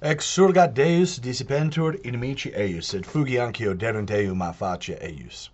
[0.00, 5.48] Exurgat Deus dissipentur inimici eius, et fugiancio derunt eum a face eius.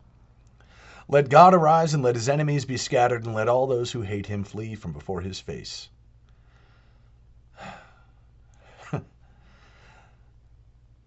[1.09, 4.27] Let God arise, and let his enemies be scattered, and let all those who hate
[4.27, 5.89] him flee from before his face.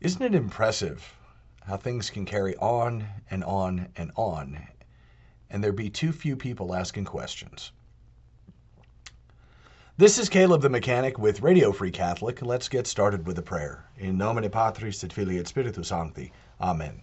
[0.02, 1.16] Isn't it impressive
[1.64, 4.68] how things can carry on and on and on,
[5.52, 7.72] and there be too few people asking questions?
[10.00, 12.44] This is Caleb the Mechanic with Radio Free Catholic.
[12.44, 13.84] Let's get started with a prayer.
[13.98, 16.32] In nomine Patris et Filii et Spiritus Sancti.
[16.62, 17.02] Amen.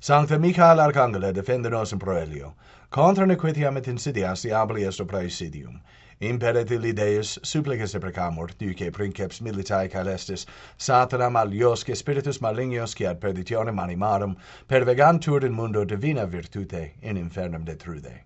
[0.00, 2.54] Sancte Michael Archangele, defende nos in proelio.
[2.90, 5.80] Contra nequitiam et insidias diaboli est praesidium.
[6.20, 13.06] Imperet illi Deus, supplices e precamur, duce princeps militae caelestis, satana maliosque spiritus malignos, qui
[13.06, 14.34] ad perditionem animarum,
[14.68, 18.22] pervegantur in mundo divina virtute, in infernum detrude.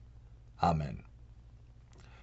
[0.62, 1.04] Amen.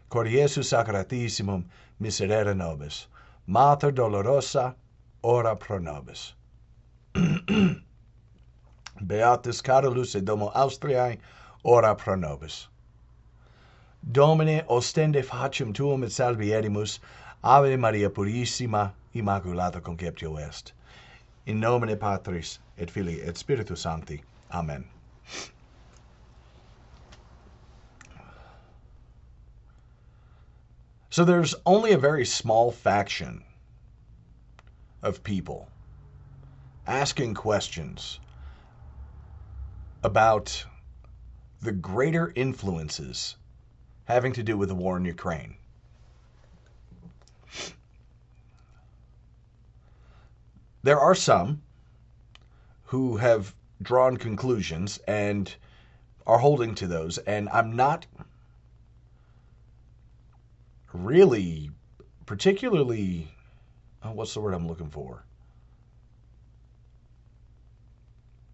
[0.09, 1.66] Cor Iesu Sacratissimum,
[2.00, 3.08] miserere nobis.
[3.45, 4.75] Mater dolorosa,
[5.23, 6.33] ora pro nobis.
[9.05, 11.17] Beatus Carolus et Domo Austriae,
[11.65, 12.67] ora pro nobis.
[14.09, 16.99] Domine, ostende facem tuum et salvierimus,
[17.43, 20.71] Ave Maria Purissima, Immaculata Conceptio est.
[21.45, 24.21] In nomine Patris, et Filii, et Spiritus Sancti.
[24.52, 24.86] Amen.
[31.09, 33.43] So there's only a very small faction
[35.01, 35.69] of people
[36.85, 38.19] asking questions
[40.03, 40.65] about
[41.61, 43.35] the greater influences
[44.05, 45.55] having to do with the war in Ukraine.
[50.83, 51.61] There are some
[52.85, 55.53] who have drawn conclusions and
[56.25, 58.05] are holding to those, and I'm not
[61.03, 61.71] really
[62.25, 63.27] particularly
[64.03, 65.23] oh, what's the word I'm looking for?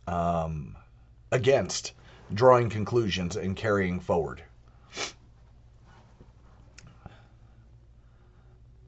[0.07, 0.75] Um,
[1.31, 1.93] against
[2.33, 4.43] drawing conclusions and carrying forward.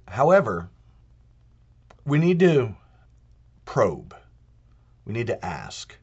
[0.08, 0.70] However,
[2.06, 2.76] we need to
[3.66, 4.16] probe.
[5.06, 5.96] We need to ask.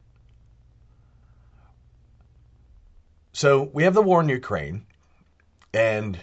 [3.31, 4.85] So we have the war in Ukraine,
[5.73, 6.19] and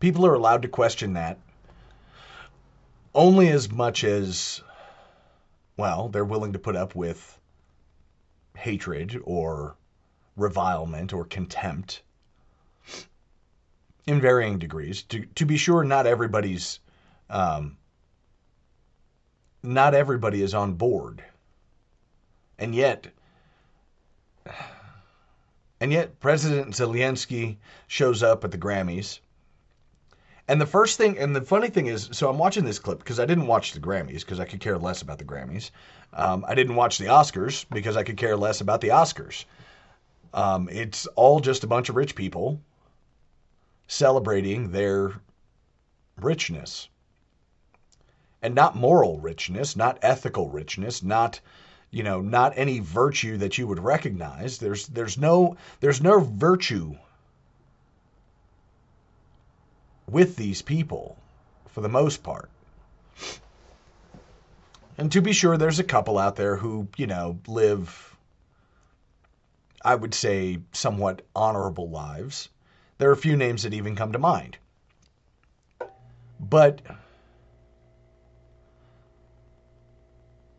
[0.00, 1.38] people are allowed to question that
[3.14, 4.62] only as much as,
[5.76, 7.38] well, they're willing to put up with
[8.56, 9.76] hatred or
[10.36, 12.02] revilement or contempt
[14.06, 15.02] in varying degrees.
[15.04, 16.80] To, to be sure, not everybody's,
[17.28, 17.76] um,
[19.62, 21.22] not everybody is on board.
[22.58, 23.08] And yet,
[25.80, 27.56] and yet President Zelensky
[27.86, 29.20] shows up at the Grammys
[30.48, 33.20] and the first thing, and the funny thing is, so I'm watching this clip because
[33.20, 35.70] I didn't watch the Grammys because I could care less about the Grammys.
[36.14, 39.44] Um, I didn't watch the Oscars because I could care less about the Oscars.
[40.32, 42.60] Um, it's all just a bunch of rich people
[43.86, 45.12] celebrating their
[46.20, 46.88] richness.
[48.40, 51.40] And not moral richness, not ethical richness, not
[51.90, 54.58] you know, not any virtue that you would recognize.
[54.58, 56.96] There's there's no there's no virtue
[60.10, 61.16] with these people
[61.68, 62.50] for the most part.
[64.96, 68.16] And to be sure, there's a couple out there who, you know, live,
[69.84, 72.48] I would say, somewhat honorable lives.
[72.96, 74.56] There are a few names that even come to mind.
[76.40, 76.80] But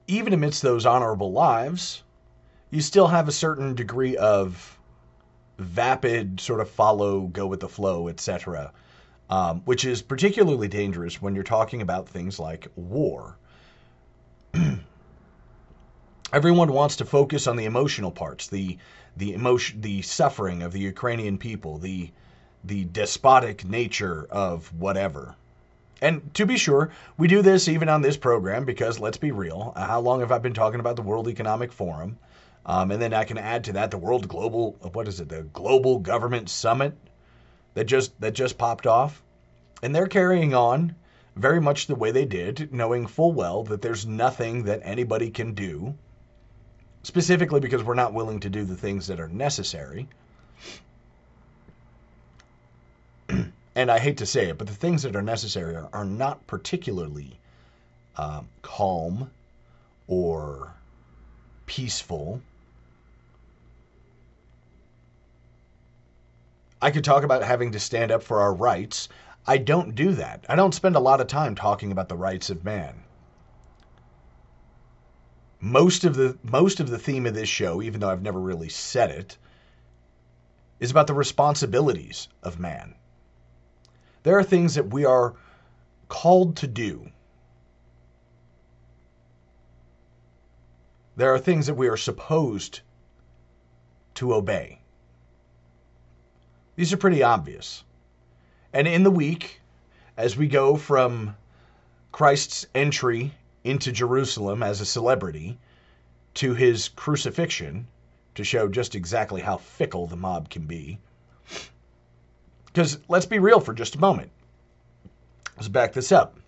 [0.07, 2.03] even amidst those honorable lives,
[2.69, 4.79] you still have a certain degree of
[5.57, 8.71] vapid, sort of follow, go with the flow, etc
[9.29, 13.37] um, which is particularly dangerous when you're talking about things like war.
[16.33, 18.77] Everyone wants to focus on the emotional parts, the
[19.17, 22.11] the emotion, the suffering of the Ukrainian people, the
[22.63, 25.35] the despotic nature of whatever.
[26.01, 29.73] And to be sure, we do this even on this program because let's be real.
[29.75, 32.17] How long have I been talking about the World Economic Forum?
[32.65, 35.43] Um, and then I can add to that the World Global, what is it, the
[35.43, 36.95] Global Government Summit
[37.79, 39.23] that just that just popped off,
[39.81, 40.93] and they're carrying on
[41.37, 45.53] very much the way they did, knowing full well that there's nothing that anybody can
[45.53, 45.95] do,
[47.03, 50.09] specifically because we're not willing to do the things that are necessary.
[53.29, 56.45] and I hate to say it, but the things that are necessary are, are not
[56.47, 57.39] particularly
[58.17, 59.31] um, calm
[60.05, 60.73] or
[61.65, 62.41] peaceful.
[66.81, 69.09] I could talk about having to stand up for our rights.
[69.45, 70.45] I don't do that.
[70.47, 73.03] I don't spend a lot of time talking about the rights of man.
[75.59, 78.69] Most of the most of the theme of this show, even though I've never really
[78.69, 79.37] said it,
[80.79, 82.95] is about the responsibilities of man.
[84.23, 85.35] There are things that we are
[86.07, 87.11] called to do.
[91.17, 92.79] There are things that we are supposed
[94.15, 94.78] to obey.
[96.79, 97.83] These are pretty obvious.
[98.71, 99.59] And in the week,
[100.15, 101.35] as we go from
[102.13, 103.33] Christ's entry
[103.65, 105.59] into Jerusalem as a celebrity
[106.35, 107.85] to his crucifixion,
[108.35, 110.99] to show just exactly how fickle the mob can be.
[112.67, 114.31] Because let's be real for just a moment.
[115.57, 116.39] Let's back this up.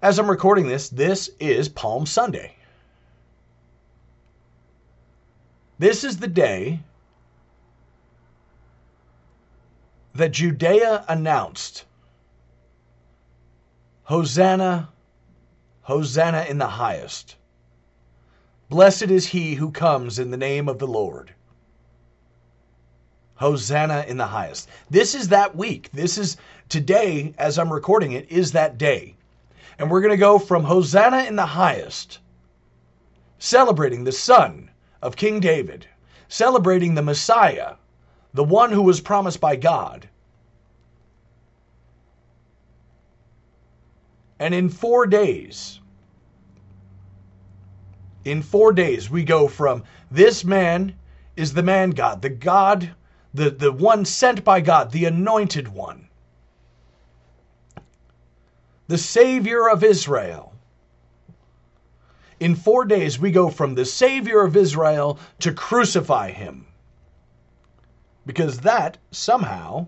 [0.00, 2.54] As I'm recording this, this is Palm Sunday.
[5.80, 6.78] This is the day
[10.14, 11.84] that Judea announced
[14.04, 14.90] Hosanna,
[15.82, 17.36] Hosanna in the highest.
[18.68, 21.32] Blessed is he who comes in the name of the Lord.
[23.36, 24.68] Hosanna in the highest.
[24.90, 25.90] This is that week.
[25.92, 26.36] This is
[26.68, 29.16] today, as I'm recording it, is that day.
[29.78, 32.20] And we're going to go from Hosanna in the highest,
[33.38, 34.70] celebrating the Son
[35.00, 35.86] of King David,
[36.28, 37.74] celebrating the Messiah,
[38.34, 40.08] the one who was promised by God.
[44.38, 45.80] And in four days,
[48.24, 50.94] in four days, we go from this man
[51.36, 52.90] is the man God, the God,
[53.34, 56.08] the, the one sent by God, the anointed one,
[58.88, 60.52] the Savior of Israel.
[62.40, 66.66] In four days, we go from the Savior of Israel to crucify him.
[68.24, 69.86] Because that somehow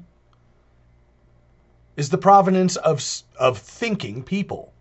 [1.97, 3.05] is the provenance of,
[3.39, 4.73] of thinking people.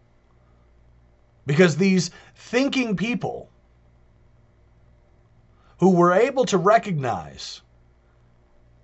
[1.45, 3.50] Because these thinking people
[5.77, 7.61] who were able to recognize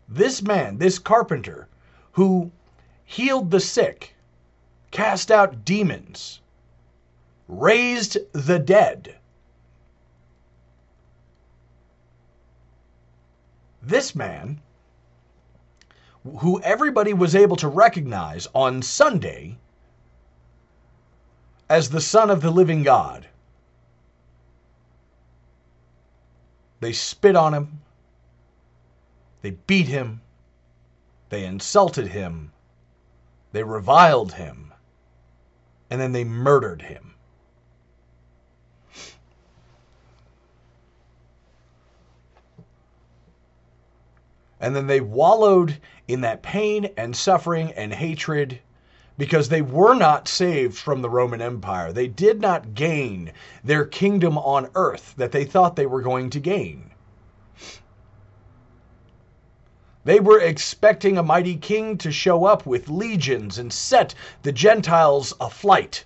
[0.08, 1.68] this man, this carpenter,
[2.12, 2.52] who
[3.06, 4.16] healed the sick,
[4.92, 6.42] cast out demons,
[7.48, 9.16] raised the dead.
[13.82, 14.62] This man
[16.40, 19.58] who everybody was able to recognize on Sunday
[21.70, 23.28] as the Son of the living God.
[26.82, 27.82] They spit on him,
[29.42, 30.22] they beat him,
[31.30, 32.52] they insulted him,
[33.52, 34.74] they reviled him,
[35.90, 37.16] and then they murdered him.
[44.60, 48.60] And then they wallowed in that pain and suffering and hatred
[49.18, 51.92] because they were not saved from the Roman Empire.
[51.92, 56.40] They did not gain their kingdom on earth that they thought they were going to
[56.40, 56.92] gain.
[60.06, 65.34] They were expecting a mighty king to show up with legions and set the Gentiles
[65.42, 66.04] aflight.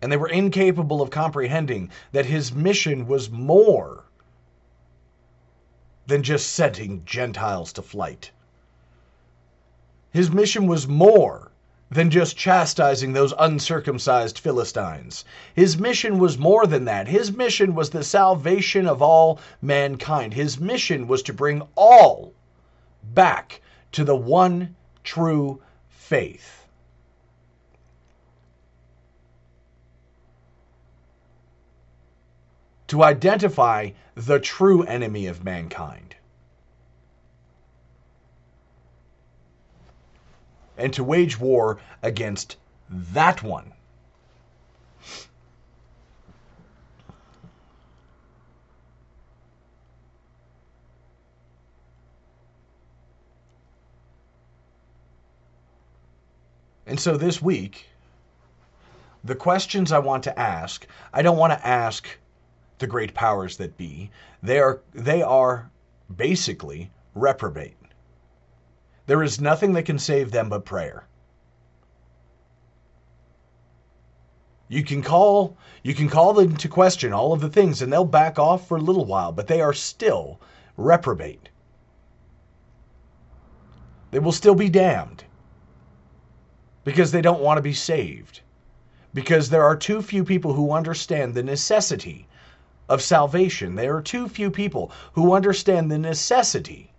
[0.00, 4.04] And they were incapable of comprehending that his mission was more
[6.06, 8.30] than just setting Gentiles to flight.
[10.12, 11.50] His mission was more
[11.90, 15.24] than just chastising those uncircumcised Philistines.
[15.54, 17.06] His mission was more than that.
[17.06, 20.34] His mission was the salvation of all mankind.
[20.34, 22.32] His mission was to bring all
[23.14, 23.60] back
[23.92, 24.74] to the one
[25.04, 26.55] true faith.
[32.88, 36.16] to identify the true enemy of mankind.
[40.78, 42.56] And to wage war against
[42.88, 43.72] that one.
[56.86, 57.86] And so this week,
[59.24, 62.06] the questions I want to ask, I don't want to ask
[62.78, 64.10] the great powers that be.
[64.42, 65.70] They are they are
[66.14, 67.76] basically reprobate.
[69.06, 71.06] There is nothing that can save them but prayer.
[74.68, 78.04] You can call you can call them to question all of the things and they'll
[78.04, 80.40] back off for a little while, but they are still
[80.76, 81.48] reprobate.
[84.10, 85.24] They will still be damned
[86.84, 88.40] because they don't want to be saved.
[89.14, 92.28] Because there are too few people who understand the necessity
[92.88, 93.74] of salvation.
[93.74, 96.92] There are too few people who understand the necessity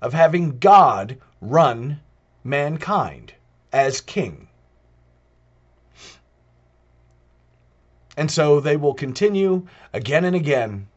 [0.00, 2.00] of having God run
[2.42, 3.34] mankind
[3.72, 4.48] as king.
[8.16, 10.88] And so they will continue again and again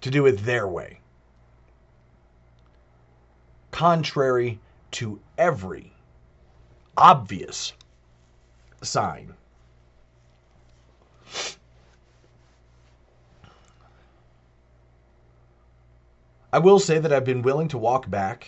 [0.00, 1.00] to do it their way
[3.78, 4.58] contrary
[4.90, 5.92] to every
[6.96, 7.72] obvious
[8.82, 9.34] sign.
[16.50, 18.46] I will say that I've been willing to walk back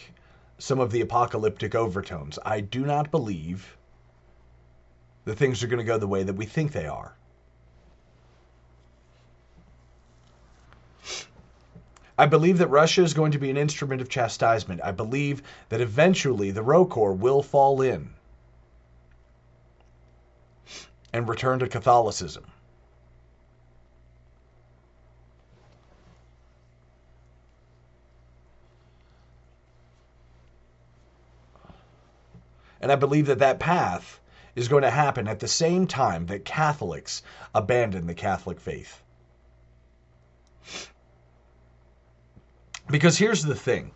[0.58, 2.38] some of the apocalyptic overtones.
[2.44, 3.76] I do not believe
[5.24, 7.14] that things are going to go the way that we think they are.
[12.16, 14.80] I believe that Russia is going to be an instrument of chastisement.
[14.82, 18.10] I believe that eventually the ROCOR will fall in
[21.12, 22.44] and return to Catholicism.
[32.80, 34.20] And I believe that that path
[34.56, 37.22] is going to happen at the same time that Catholics
[37.54, 39.02] abandon the Catholic faith.
[42.88, 43.92] Because here's the thing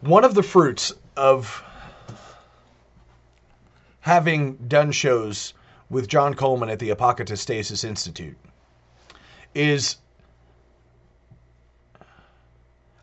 [0.00, 1.62] one of the fruits of
[4.02, 5.54] having done shows
[5.88, 8.36] with John Coleman at the Apocatastasis Institute
[9.54, 9.96] is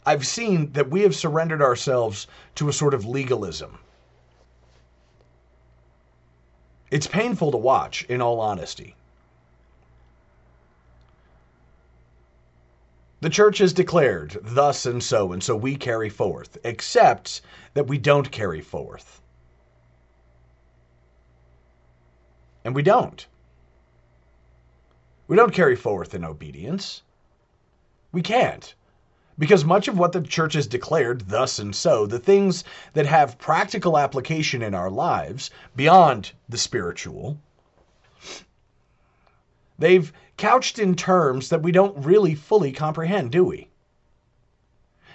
[0.05, 3.79] I've seen that we have surrendered ourselves to a sort of legalism.
[6.91, 8.95] It's painful to watch, in all honesty.
[13.21, 17.41] The church has declared thus and so, and so we carry forth, except
[17.73, 19.21] that we don't carry forth.
[22.63, 23.25] And we don't.
[25.27, 27.03] We don't carry forth in obedience.
[28.11, 28.73] We can't.
[29.37, 32.63] Because much of what the church has declared, thus and so, the things
[32.93, 37.37] that have practical application in our lives beyond the spiritual,
[39.77, 43.69] they've couched in terms that we don't really fully comprehend, do we?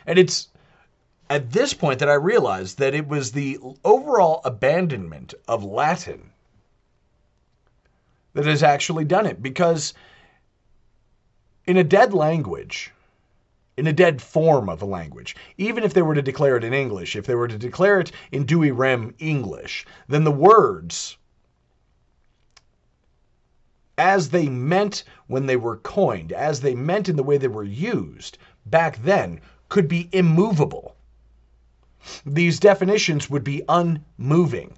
[0.07, 0.49] And it's
[1.29, 6.31] at this point that I realized that it was the overall abandonment of Latin
[8.35, 9.95] that has actually done it because
[11.67, 12.93] in a dead language,
[13.77, 16.75] in a dead form of a language, even if they were to declare it in
[16.75, 21.17] English, if they were to declare it in Douay Rheims English, then the words
[23.97, 27.63] as they meant when they were coined, as they meant in the way they were
[27.65, 30.97] used back then, could be immovable.
[32.27, 34.77] These definitions would be unmoving.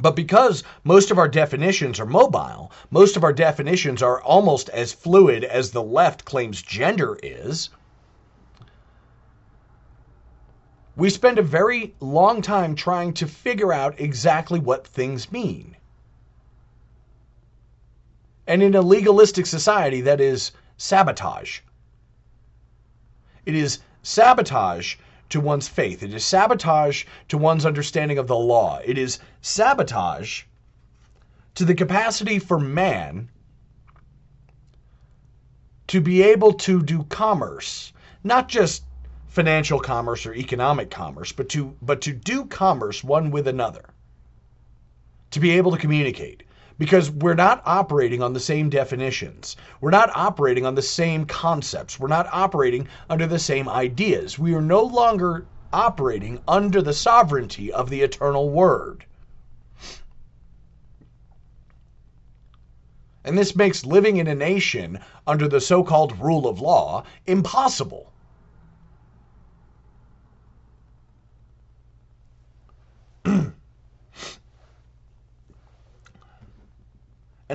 [0.00, 4.92] But because most of our definitions are mobile, most of our definitions are almost as
[4.92, 7.70] fluid as the left claims gender is,
[10.94, 15.76] we spend a very long time trying to figure out exactly what things mean.
[18.46, 21.60] And in a legalistic society, that is sabotage.
[23.44, 24.96] It is sabotage
[25.30, 26.02] to one's faith.
[26.02, 28.80] It is sabotage to one's understanding of the law.
[28.84, 30.44] It is sabotage
[31.54, 33.28] to the capacity for man
[35.88, 37.92] to be able to do commerce,
[38.22, 38.84] not just
[39.26, 43.84] financial commerce or economic commerce, but to but to do commerce one with another.
[45.32, 46.42] To be able to communicate
[46.78, 49.56] because we're not operating on the same definitions.
[49.80, 51.98] We're not operating on the same concepts.
[51.98, 54.38] We're not operating under the same ideas.
[54.38, 59.04] We are no longer operating under the sovereignty of the eternal word.
[63.24, 68.12] And this makes living in a nation under the so called rule of law impossible.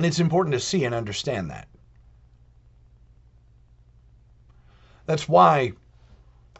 [0.02, 1.68] It's important to see and understand that.
[5.06, 5.72] That's why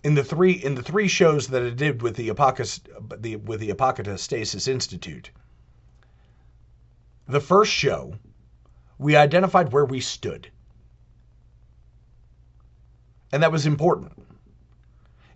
[0.02, 2.80] in the three in the three shows that I did with the, Apocus,
[3.18, 5.30] the with the Apocatastasis Institute,
[7.26, 8.14] the first show
[8.98, 10.50] we identified where we stood.
[13.32, 14.12] And that was important.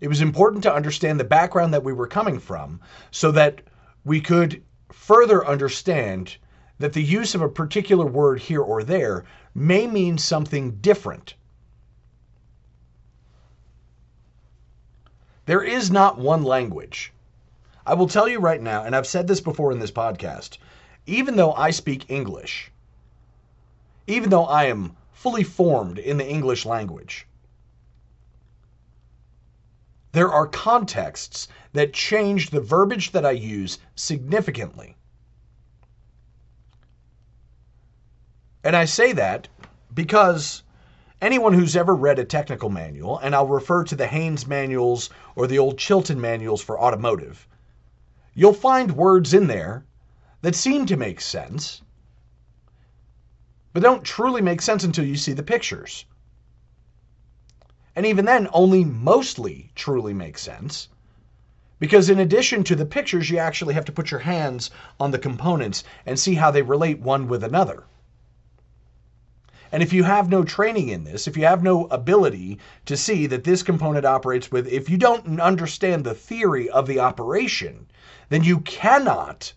[0.01, 3.63] It was important to understand the background that we were coming from so that
[4.05, 4.63] we could
[4.93, 6.37] further understand
[6.79, 11.35] that the use of a particular word here or there may mean something different.
[15.47, 17.13] There is not one language.
[17.87, 20.59] I will tell you right now, and I've said this before in this podcast,
[21.07, 22.71] even though I speak English,
[24.07, 27.27] even though I am fully formed in the English language.
[30.13, 34.98] There are contexts that change the verbiage that I use significantly.
[38.69, 39.49] And I say that
[39.95, 40.63] because
[41.23, 45.47] anyone who's ever read a technical manual, and I'll refer to the Haynes manuals or
[45.47, 47.49] the old Chilton manuals for automotive,
[48.35, 49.87] you'll find words in there
[50.43, 51.81] that seem to make sense,
[53.73, 56.05] but don't truly make sense until you see the pictures.
[57.97, 60.91] And even then, only mostly truly make sense.
[61.79, 64.71] Because in addition to the pictures, you actually have to put your hands
[65.01, 67.85] on the components and see how they relate one with another.
[69.71, 73.27] And if you have no training in this, if you have no ability to see
[73.27, 77.87] that this component operates with, if you don't understand the theory of the operation,
[78.29, 79.53] then you cannot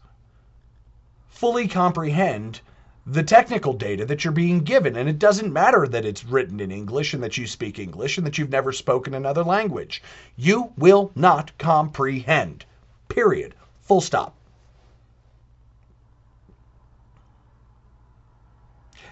[1.27, 2.61] fully comprehend
[3.05, 4.95] the technical data that you're being given.
[4.95, 8.27] And it doesn't matter that it's written in English and that you speak English and
[8.27, 10.03] that you've never spoken another language.
[10.35, 12.65] You will not comprehend.
[13.07, 13.55] Period.
[13.81, 14.35] Full stop.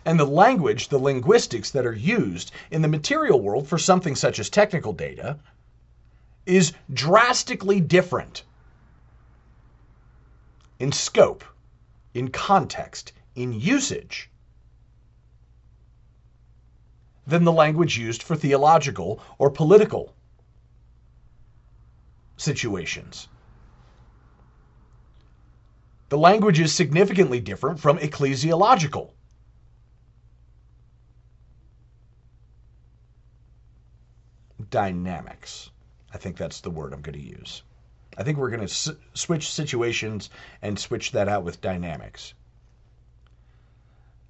[0.10, 4.40] And the language, the linguistics that are used in the material world for something such
[4.40, 5.38] as technical data
[6.48, 8.42] is drastically different
[10.80, 11.44] in scope,
[12.16, 14.32] in context, in usage
[17.28, 20.16] than the language used for theological or political
[22.36, 23.28] situations.
[26.10, 29.12] The language is significantly different from ecclesiological.
[34.70, 35.70] Dynamics.
[36.14, 37.64] I think that's the word I'm going to use.
[38.18, 40.30] I think we're going to s- switch situations
[40.62, 42.34] and switch that out with dynamics.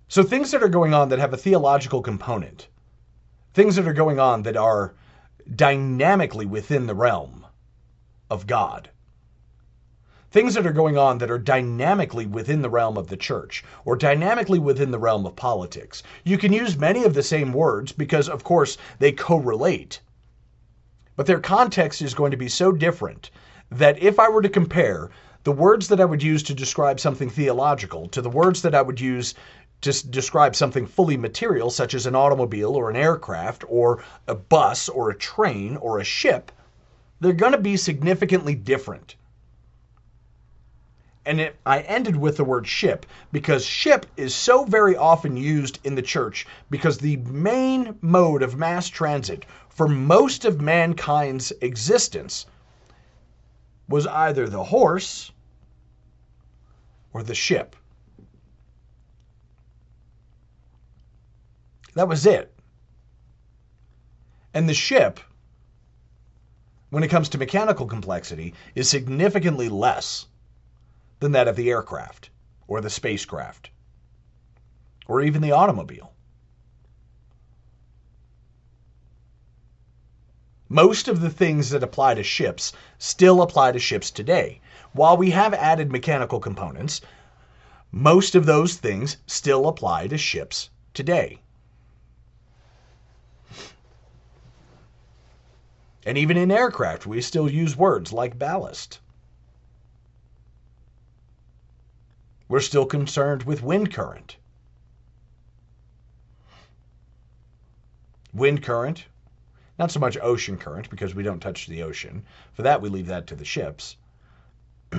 [0.07, 2.67] So things that are going on that have a theological component,
[3.53, 4.93] things that are going on that are
[5.55, 7.45] dynamically within the realm
[8.29, 8.89] of God,
[10.31, 13.95] things that are going on that are dynamically within the realm of the church or
[13.95, 16.03] dynamically within the realm of politics.
[16.23, 19.99] You can use many of the same words because, of course, they correlate.
[21.19, 23.29] But their context is going to be so different
[23.69, 25.09] that if I were to compare
[25.43, 28.81] the words that I would use to describe something theological to the words that I
[28.81, 29.35] would use
[29.81, 34.87] to describe something fully material, such as an automobile or an aircraft or a bus
[34.87, 36.53] or a train or a ship,
[37.19, 39.17] they're going to be significantly different.
[41.29, 45.77] And it, I ended with the word ship because ship is so very often used
[45.83, 52.47] in the church because the main mode of mass transit for most of mankind's existence
[53.87, 55.31] was either the horse
[57.13, 57.75] or the ship.
[61.93, 62.51] That was it.
[64.55, 65.19] And the ship,
[66.89, 70.25] when it comes to mechanical complexity, is significantly less
[71.19, 72.29] than that of the aircraft
[72.67, 73.69] or the spacecraft
[75.07, 76.13] or even the automobile.
[80.71, 84.61] Most of the things that apply to ships still apply to ships today.
[84.93, 87.01] While we have added mechanical components,
[87.91, 91.41] most of those things still apply to ships today.
[96.05, 98.99] And even in aircraft, we still use words like ballast.
[102.49, 104.35] We're still concerned with wind current.
[108.33, 109.05] Wind current,
[109.77, 112.25] not so much ocean current because we don't touch the ocean.
[112.53, 113.97] For that, we leave that to the ships.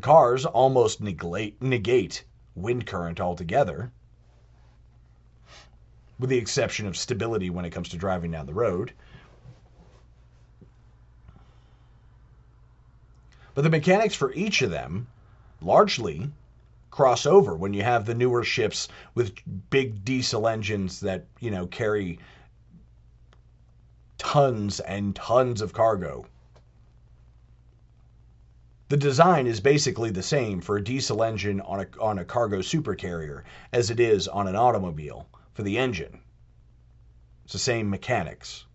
[0.00, 2.24] Cars almost negate, negate
[2.56, 3.92] wind current altogether,
[6.18, 8.92] with the exception of stability when it comes to driving down the road.
[13.54, 15.06] But the mechanics for each of them
[15.60, 16.30] largely
[16.90, 19.34] cross over when you have the newer ships with
[19.70, 22.18] big diesel engines that, you know, carry
[24.18, 26.26] tons and tons of cargo.
[28.88, 32.58] The design is basically the same for a diesel engine on a, on a cargo
[32.58, 36.20] supercarrier as it is on an automobile for the engine.
[37.44, 38.66] It's the same mechanics.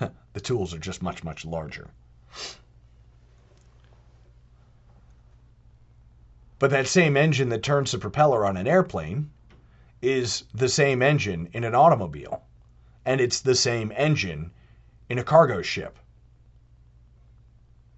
[0.32, 1.90] the tools are just much, much larger.
[6.58, 9.30] But that same engine that turns the propeller on an airplane
[10.00, 12.44] is the same engine in an automobile.
[13.04, 14.52] And it's the same engine
[15.08, 15.98] in a cargo ship.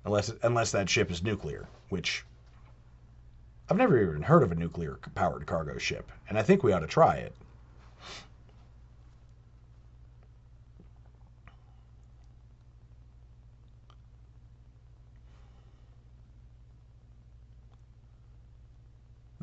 [0.04, 2.24] Unless, unless that ship is nuclear, which
[3.68, 6.80] I've never even heard of a nuclear powered cargo ship, and I think we ought
[6.80, 7.34] to try it.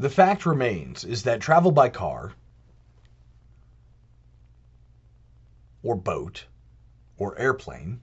[0.02, 2.34] The fact remains is that travel by car
[5.84, 6.48] or boat
[7.20, 8.02] or airplane,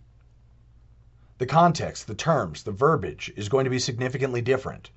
[1.39, 4.93] the context, the terms, the verbiage is going to be significantly different.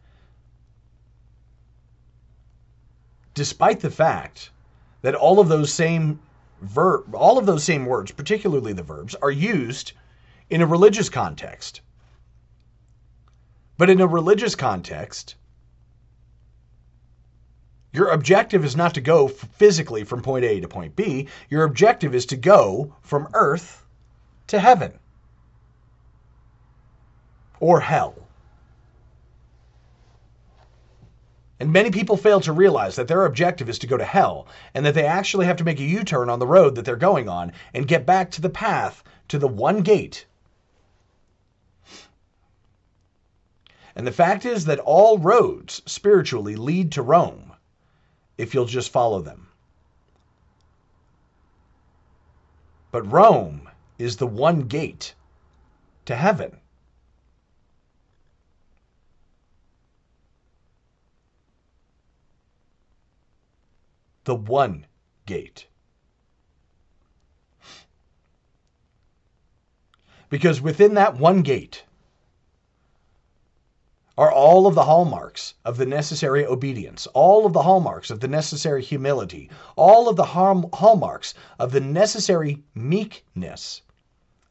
[3.34, 4.52] Despite the fact
[5.02, 6.20] that all of those same
[6.62, 9.94] verb all of those same words, particularly the verbs, are used
[10.52, 11.82] in a religious context.
[13.80, 15.34] But in a religious context,
[17.94, 21.28] your objective is not to go physically from point A to point B.
[21.50, 23.86] Your objective is to go from earth
[24.48, 24.94] to heaven
[27.60, 28.16] or hell.
[31.60, 34.86] And many people fail to realize that their objective is to go to hell and
[34.86, 37.30] that they actually have to make a U turn on the road that they're going
[37.30, 40.26] on and get back to the path, to the one gate.
[43.96, 47.51] And the fact is that all roads spiritually lead to Rome
[48.38, 49.48] if you'll just follow them.
[52.92, 55.14] But Rome is the one gate
[56.06, 56.60] to heaven.
[64.26, 64.86] The one
[65.26, 65.68] gate.
[70.30, 71.84] Because within that one gate,
[74.18, 78.28] are all of the hallmarks of the necessary obedience, all of the hallmarks of the
[78.28, 83.82] necessary humility, all of the hallmarks of the necessary meekness,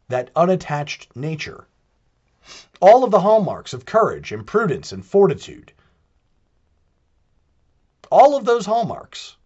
[0.09, 1.67] that unattached nature,
[2.81, 5.73] all of the hallmarks of courage and prudence and fortitude.
[8.11, 9.37] All of those hallmarks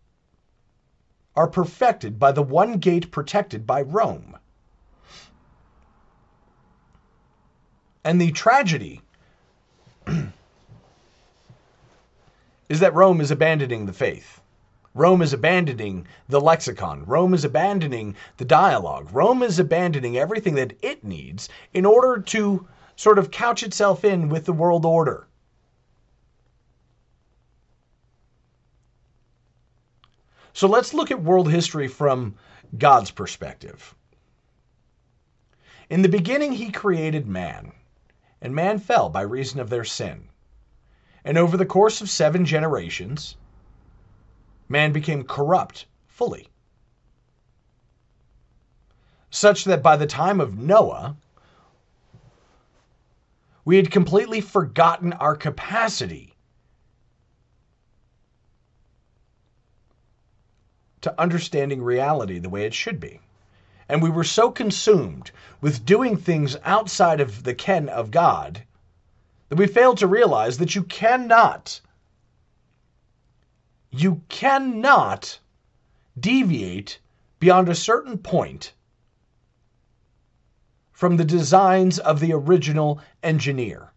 [1.36, 4.38] are perfected by the one gate protected by Rome.
[8.04, 9.02] And the tragedy
[12.68, 14.40] is that Rome is abandoning the faith.
[14.94, 17.04] Rome is abandoning the lexicon.
[17.04, 19.08] Rome is abandoning the dialogue.
[19.12, 24.28] Rome is abandoning everything that it needs in order to sort of couch itself in
[24.28, 25.26] with the world order.
[30.52, 32.36] So let's look at world history from
[32.78, 33.96] God's perspective.
[35.90, 37.72] In the beginning, he created man
[38.40, 40.28] and man fell by reason of their sin.
[41.24, 43.36] And over the course of seven generations,
[44.68, 46.48] man became corrupt fully.
[49.30, 51.16] Such that by the time of Noah,
[53.64, 56.34] we had completely forgotten our capacity
[61.00, 63.20] to understanding reality the way it should be.
[63.88, 68.62] And we were so consumed with doing things outside of the ken of God
[69.48, 71.80] that we failed to realize that you cannot,
[73.90, 75.38] you cannot
[76.18, 76.98] deviate
[77.38, 78.72] beyond a certain point
[80.92, 83.90] from the designs of the original engineer.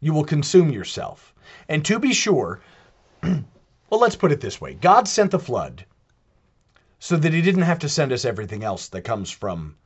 [0.00, 1.34] You will consume yourself.
[1.68, 2.60] And to be sure,
[3.22, 3.44] well,
[3.90, 5.84] let's put it this way God sent the flood
[7.04, 9.76] so that he didn't have to send us everything else that comes from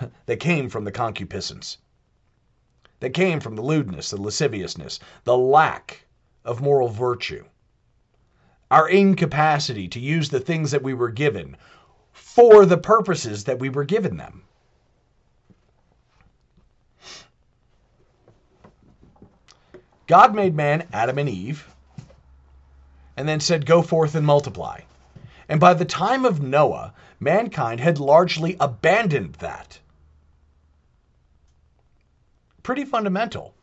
[0.26, 1.76] that came from the concupiscence
[3.00, 6.06] that came from the lewdness the lasciviousness the lack
[6.46, 7.44] of moral virtue
[8.70, 11.54] our incapacity to use the things that we were given
[12.12, 14.42] for the purposes that we were given them.
[20.06, 21.68] God made man, Adam and Eve,
[23.16, 24.80] and then said, Go forth and multiply.
[25.48, 29.80] And by the time of Noah, mankind had largely abandoned that.
[32.62, 33.54] Pretty fundamental.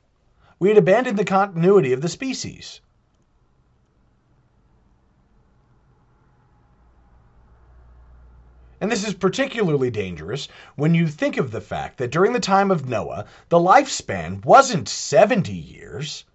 [0.57, 2.81] We had abandoned the continuity of the species.
[8.81, 12.71] And this is particularly dangerous when you think of the fact that during the time
[12.71, 16.25] of Noah, the lifespan wasn't 70 years.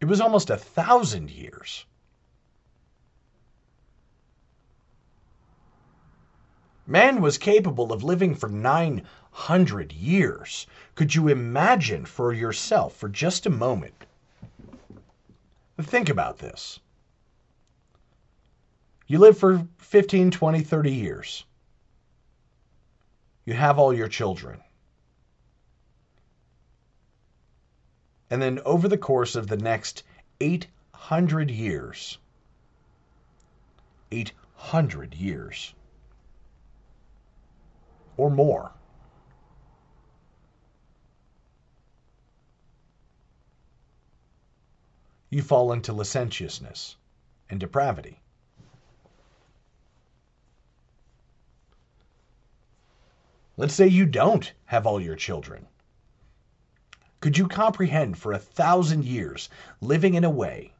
[0.00, 1.86] It was almost a thousand years.
[6.86, 10.66] Man was capable of living for 900 years.
[10.96, 13.94] Could you imagine for yourself for just a moment?
[15.80, 16.80] Think about this.
[19.06, 21.44] You live for 15, 20, 30 years.
[23.44, 24.60] You have all your children.
[28.28, 30.02] And then over the course of the next
[30.40, 32.18] 800 years,
[34.10, 35.74] 800 years
[38.16, 38.72] or more,
[45.30, 46.96] you fall into licentiousness
[47.48, 48.20] and depravity.
[53.56, 55.66] Let's say you don't have all your children.
[57.20, 59.48] Could you comprehend for a thousand years
[59.80, 60.72] living in a way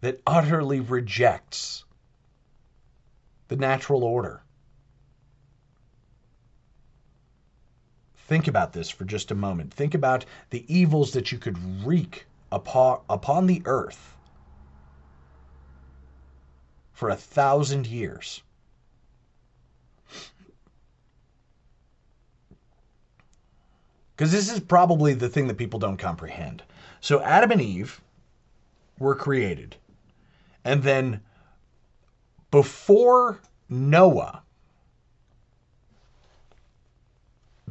[0.00, 1.84] that utterly rejects
[3.48, 4.42] the natural order?
[8.26, 9.72] Think about this for just a moment.
[9.72, 14.16] Think about the evils that you could wreak upon, upon the earth
[16.92, 18.42] for a thousand years.
[24.16, 26.64] Because this is probably the thing that people don't comprehend.
[27.00, 28.00] So Adam and Eve
[28.98, 29.76] were created.
[30.64, 31.20] And then
[32.50, 34.42] before Noah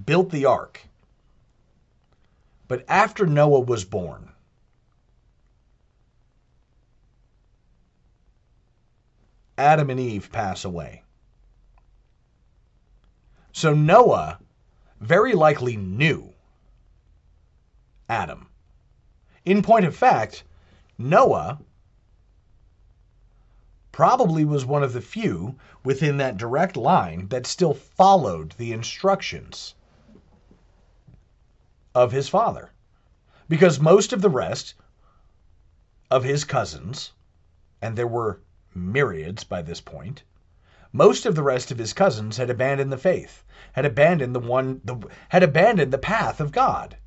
[0.03, 0.81] built the ark,
[2.67, 4.31] but after Noah was born,
[9.57, 11.03] Adam and Eve pass away.
[13.53, 14.39] So Noah
[14.99, 16.33] very likely knew
[18.09, 18.49] Adam.
[19.45, 20.43] In point of fact,
[20.97, 21.59] Noah
[23.91, 29.74] probably was one of the few within that direct line that still followed the instructions
[31.95, 32.71] of his father.
[33.49, 34.75] Because most of the rest
[36.11, 37.13] of his cousins,
[37.81, 38.41] and there were
[38.75, 40.21] myriads by this point,
[40.91, 44.81] most of the rest of his cousins had abandoned the faith, had abandoned the one
[44.83, 44.97] the,
[45.29, 46.97] had abandoned the path of God.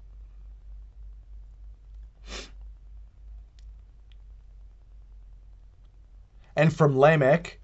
[6.58, 7.60] and from Lamech,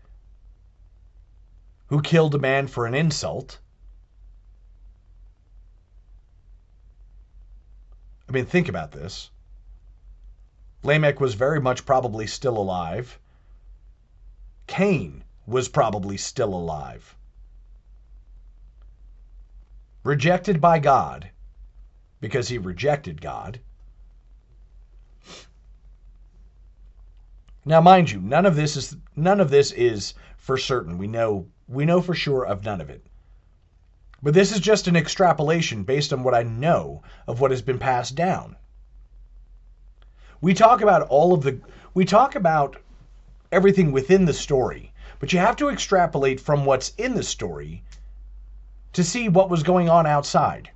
[1.88, 3.58] who killed a man for an insult.
[8.34, 9.30] I mean, think about this.
[10.82, 13.20] Lamech was very much probably still alive.
[14.66, 17.14] Cain was probably still alive.
[20.02, 21.30] Rejected by God
[22.20, 23.60] because he rejected God.
[27.64, 30.98] Now, mind you, none of this is none of this is for certain.
[30.98, 33.06] We know we know for sure of none of it.
[34.24, 37.78] But this is just an extrapolation based on what I know of what has been
[37.78, 38.56] passed down.
[40.40, 41.60] We talk about all of the
[41.92, 42.80] we talk about
[43.52, 47.84] everything within the story, but you have to extrapolate from what's in the story
[48.94, 50.70] to see what was going on outside.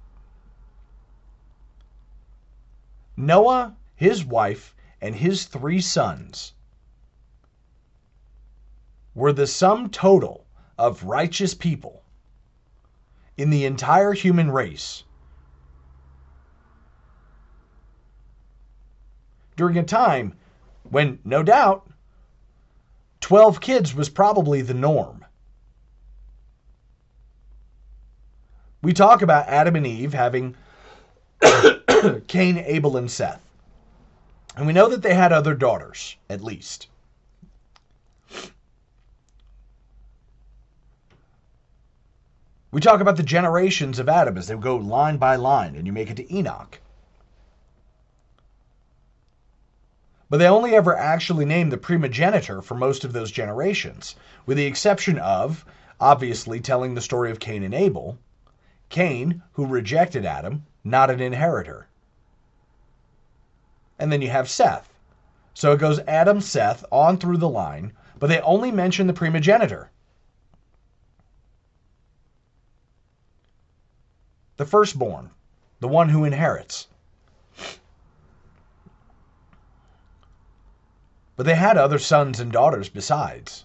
[3.16, 6.52] Noah, his wife, and his three sons
[9.14, 10.44] were the sum total
[10.76, 12.02] of righteous people
[13.38, 15.04] in the entire human race
[19.56, 20.34] during a time
[20.82, 21.88] when, no doubt,
[23.20, 25.24] 12 kids was probably the norm.
[28.82, 30.56] We talk about Adam and Eve having
[32.26, 33.42] Cain, Abel, and Seth.
[34.56, 36.88] And we know that they had other daughters, at least.
[42.70, 45.92] We talk about the generations of Adam as they go line by line, and you
[45.92, 46.78] make it to Enoch.
[50.28, 54.66] But they only ever actually name the primogenitor for most of those generations, with the
[54.66, 55.64] exception of,
[55.98, 58.18] obviously, telling the story of Cain and Abel.
[58.90, 61.86] Cain, who rejected Adam, not an inheritor.
[63.98, 64.92] And then you have Seth.
[65.54, 69.90] So it goes Adam, Seth, on through the line, but they only mention the primogenitor.
[74.58, 75.30] The firstborn,
[75.78, 76.88] the one who inherits.
[81.36, 83.64] But they had other sons and daughters besides.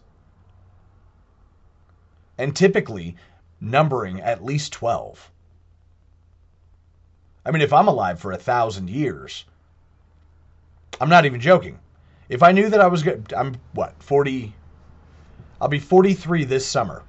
[2.38, 3.16] And typically
[3.60, 5.32] numbering at least 12.
[7.44, 9.46] I mean, if I'm alive for a thousand years,
[11.02, 11.80] I'm not even joking.
[12.30, 14.54] If I knew that I was good, I'm what, 40,
[15.60, 17.02] I'll be 43 this summer.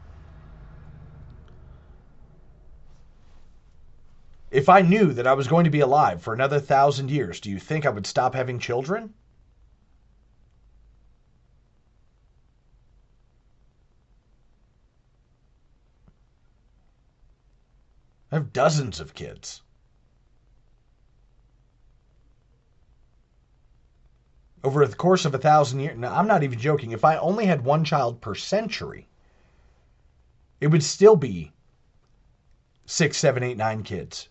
[4.55, 7.51] If I knew that I was going to be alive for another thousand years, do
[7.51, 9.13] you think I would stop having children?
[18.31, 19.63] I have dozens of kids.
[24.63, 27.47] Over the course of a thousand years, now I'm not even joking, if I only
[27.47, 29.09] had one child per century,
[30.61, 31.51] it would still be
[32.87, 34.29] six, seven, eight, nine kids.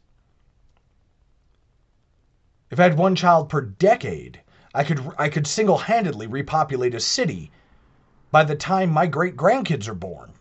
[2.74, 4.42] If I had one child per decade,
[4.74, 7.52] I could I could single-handedly repopulate a city
[8.32, 10.34] by the time my great grandkids are born.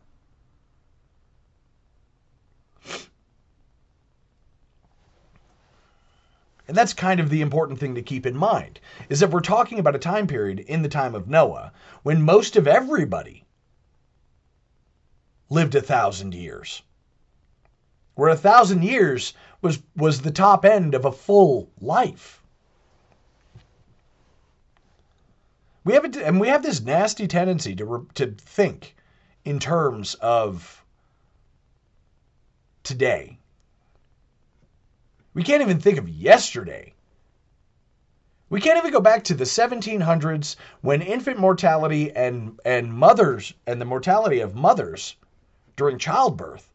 [6.67, 9.79] And that's kind of the important thing to keep in mind is that we're talking
[9.79, 11.71] about a time period in the time of Noah
[12.03, 13.45] when most of everybody
[15.51, 16.81] lived a thousand years.
[18.15, 22.43] Where a thousand years was, was the top end of a full life.
[25.85, 28.95] We have a, and we have this nasty tendency to to think
[29.45, 30.85] in terms of
[32.85, 33.39] today
[35.35, 36.93] we can't even think of yesterday.
[38.51, 43.81] We can't even go back to the 1700s when infant mortality and, and mothers and
[43.81, 45.17] the mortality of mothers
[45.75, 46.69] during childbirth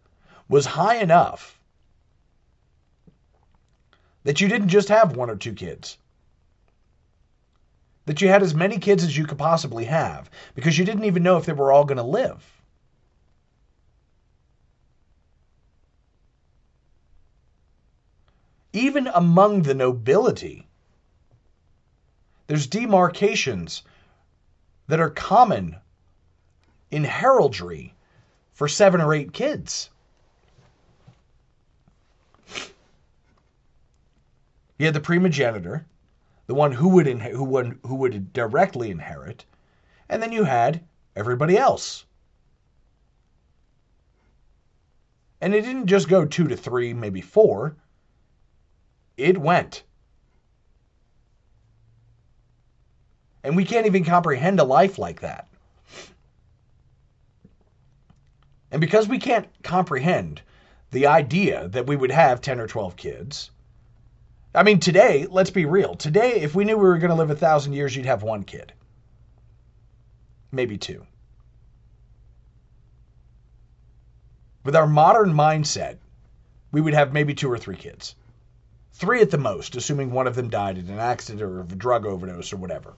[0.49, 1.56] was high enough
[4.27, 5.97] that you didn't just have one or two kids.
[8.07, 11.23] That you had as many kids as you could possibly have because you didn't even
[11.23, 12.45] know if they were all going to live.
[18.73, 20.67] even among the nobility,
[22.45, 23.81] there's demarcations
[24.87, 25.75] that are common
[26.91, 27.95] in heraldry
[28.53, 29.89] for seven or eight kids.
[34.77, 35.85] You had the primogenitor,
[36.45, 39.45] the one who would who would who would directly inherit,
[40.09, 40.83] and then you had
[41.15, 42.05] everybody else.
[45.41, 47.75] And it didn't just go two to three, maybe four
[49.17, 49.83] it went.
[53.43, 55.47] And we can't even comprehend a life like that.
[58.71, 60.41] And because we can't comprehend
[60.91, 63.51] the idea that we would have 10 or 12 kids,
[64.57, 65.93] I mean, today, let's be real.
[65.93, 68.43] Today, if we knew we were going to live a thousand years, you'd have one
[68.43, 68.73] kid,
[70.51, 71.05] maybe two.
[74.65, 75.97] With our modern mindset,
[76.71, 78.15] we would have maybe two or three kids.
[78.93, 82.07] Three at the most, assuming one of them died in an accident or a drug
[82.07, 82.95] overdose or whatever.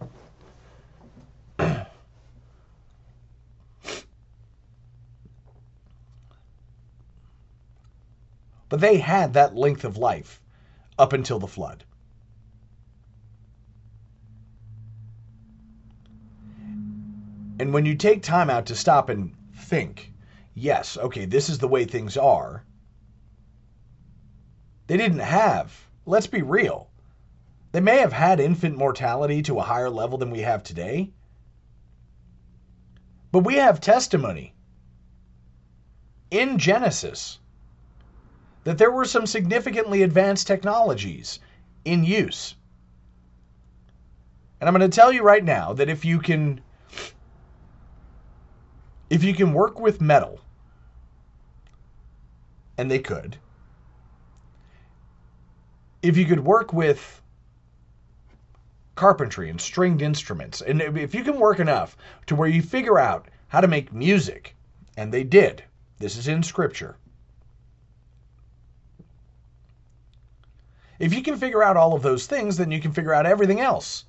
[8.69, 10.39] but they had that length of life
[10.99, 11.83] up until the flood.
[17.59, 20.13] And when you take time out to stop and think,
[20.53, 22.63] yes, okay, this is the way things are,
[24.87, 26.89] they didn't have let's be real.
[27.71, 31.11] They may have had infant mortality to a higher level than we have today,
[33.31, 34.55] but we have testimony
[36.31, 37.37] in Genesis
[38.69, 41.39] that there were some significantly advanced technologies
[41.85, 42.53] in use.
[44.61, 46.61] And I'm going to tell you right now that if you can
[49.09, 50.39] if you can work with metal
[52.77, 53.37] and they could
[56.03, 57.23] if you could work with
[58.93, 61.97] carpentry and stringed instruments, and if you can work enough
[62.27, 64.55] to where you figure out how to make music,
[64.95, 65.63] and they did,
[65.97, 66.97] this is in scripture.
[70.99, 73.61] If you can figure out all of those things, then you can figure out everything
[73.61, 74.03] else.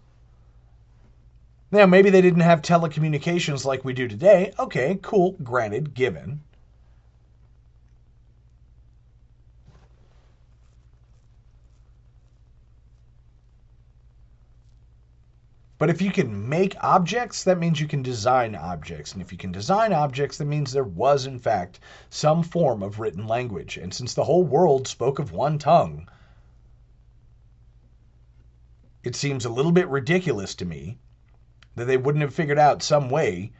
[1.70, 4.52] Now, maybe they didn't have telecommunications like we do today.
[4.58, 6.40] Okay, cool, granted, given.
[15.78, 19.12] But if you can make objects, that means you can design objects.
[19.12, 21.78] And if you can design objects, that means there was, in fact,
[22.10, 23.78] some form of written language.
[23.78, 26.08] And since the whole world spoke of one tongue,
[29.02, 30.98] it seems a little bit ridiculous to me
[31.76, 33.52] that they wouldn't have figured out some way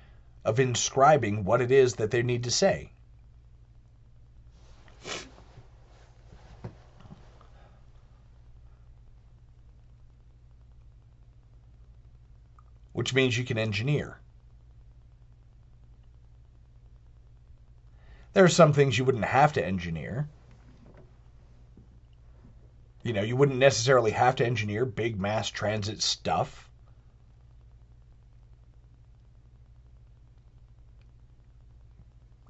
[0.45, 2.93] of inscribing what it is that they need to say.
[12.93, 14.19] which means you can engineer.
[18.35, 20.29] There are some things you wouldn't have to engineer.
[23.03, 26.69] You know, you wouldn't necessarily have to engineer big mass transit stuff.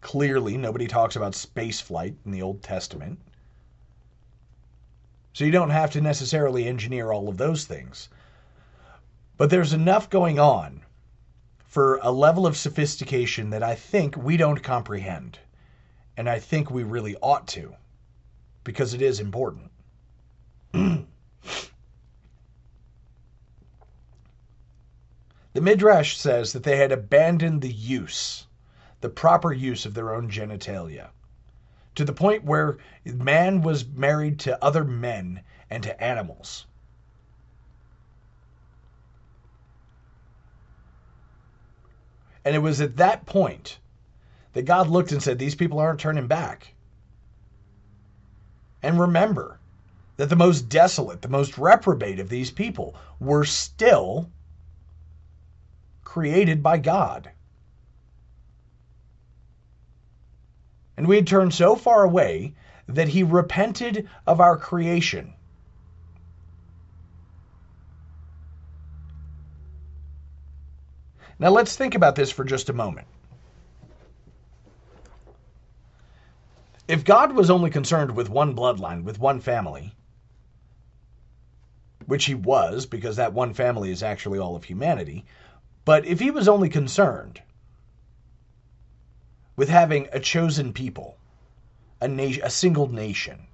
[0.00, 3.20] Clearly, nobody talks about space flight in the Old Testament.
[5.32, 8.08] So you don't have to necessarily engineer all of those things.
[9.36, 10.82] But there's enough going on
[11.58, 15.38] for a level of sophistication that I think we don't comprehend.
[16.16, 17.76] And I think we really ought to,
[18.64, 19.70] because it is important.
[20.72, 21.04] the
[25.54, 28.46] Midrash says that they had abandoned the use,
[29.00, 31.08] the proper use of their own genitalia,
[31.96, 35.40] to the point where man was married to other men
[35.70, 36.66] and to animals.
[42.44, 43.78] And it was at that point
[44.54, 46.74] that God looked and said, These people aren't turning back.
[48.82, 49.59] And remember
[50.20, 54.30] that the most desolate, the most reprobate of these people were still
[56.04, 57.30] created by God.
[60.98, 62.52] And we had turned so far away
[62.86, 65.32] that he repented of our creation
[71.38, 73.06] Now let's think about this for just a moment.
[76.86, 79.94] If God was only concerned with one bloodline, with one family,
[82.10, 85.24] which he was, because that one family is actually all of humanity,
[85.84, 87.40] but if he was only concerned
[89.54, 91.16] with having a chosen people,
[92.02, 92.08] a,
[92.40, 93.46] a single nation,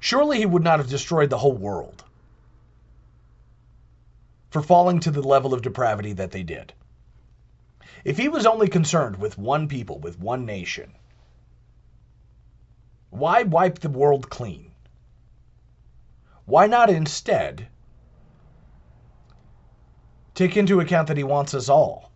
[0.00, 2.04] surely he would not have destroyed the whole world
[4.48, 6.72] for falling to the level of depravity that they did.
[8.02, 10.94] If he was only concerned with one people, with one nation,
[13.10, 14.71] why wipe the world clean?
[16.44, 17.68] Why not instead
[20.34, 22.10] take into account that he wants us all?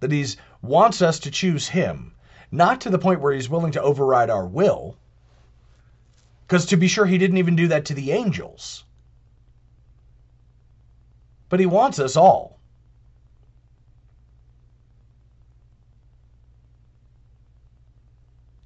[0.00, 0.26] That he
[0.62, 2.14] wants us to choose him,
[2.50, 4.96] not to the point where he's willing to override our will,
[6.46, 8.84] because to be sure, he didn't even do that to the angels.
[11.48, 12.58] But he wants us all.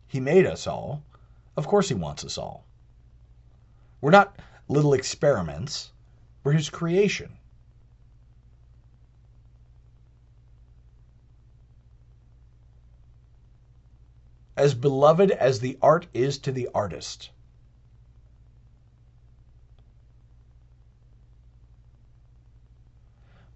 [0.09, 1.03] He made us all.
[1.59, 2.65] Of course, he wants us all.
[4.01, 4.39] We're not
[4.69, 5.91] little experiments,
[6.45, 7.37] we're his creation.
[14.57, 17.31] As beloved as the art is to the artist,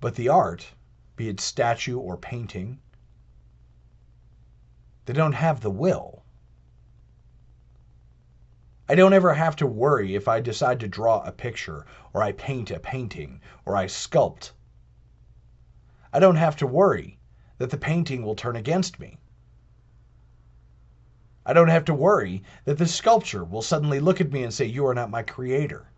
[0.01, 0.73] But the art,
[1.15, 2.81] be it statue or painting,
[5.05, 6.22] they don't have the will.
[8.93, 12.33] I don't ever have to worry if I decide to draw a picture, or I
[12.33, 14.53] paint a painting, or I sculpt.
[16.13, 17.19] I don't have to worry
[17.57, 19.17] that the painting will turn against me.
[21.47, 24.67] I don't have to worry that the sculpture will suddenly look at me and say,
[24.67, 25.89] You are not my creator.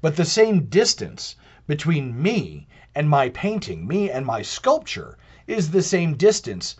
[0.00, 1.36] But the same distance
[1.68, 5.16] between me and my painting, me and my sculpture,
[5.46, 6.74] is the same distance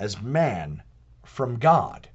[0.00, 0.82] as man
[1.24, 2.08] from God.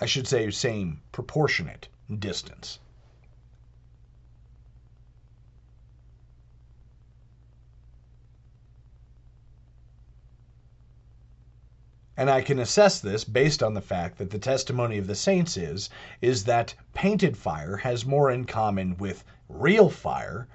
[0.00, 1.88] I should say, same proportionate
[2.18, 2.78] distance.
[12.16, 15.56] And I can assess this based on the fact that the testimony of the saints
[15.56, 15.88] is
[16.20, 20.48] is that painted fire has more in common with real fire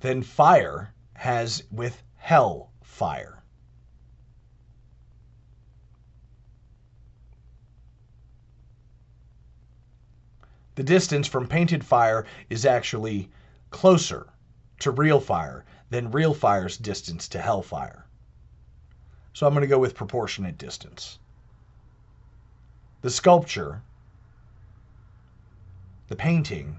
[0.00, 3.42] than fire has with hell fire.
[10.74, 13.28] The distance from painted fire is actually
[13.70, 14.26] closer
[14.78, 18.06] to real fire than real fire's distance to hellfire.
[19.34, 21.18] So I'm going to go with proportionate distance.
[23.02, 23.82] The sculpture,
[26.08, 26.76] the painting,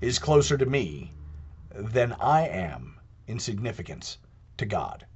[0.00, 1.12] is closer to me
[1.74, 4.18] than I am in significance
[4.58, 5.06] to God.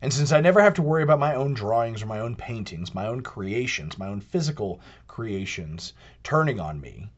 [0.00, 2.94] And since I never have to worry about my own drawings or my own paintings,
[2.94, 7.10] my own creations, my own physical creations turning on me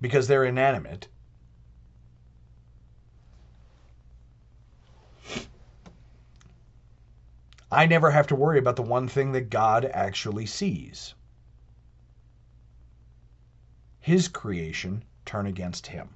[0.00, 1.08] because they're inanimate,
[7.72, 11.14] I never have to worry about the one thing that God actually sees
[14.04, 16.10] his creation turn against him.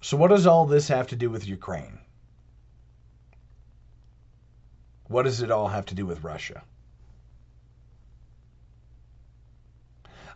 [0.00, 2.00] So, what does all this have to do with Ukraine?
[5.06, 6.64] What does it all have to do with Russia?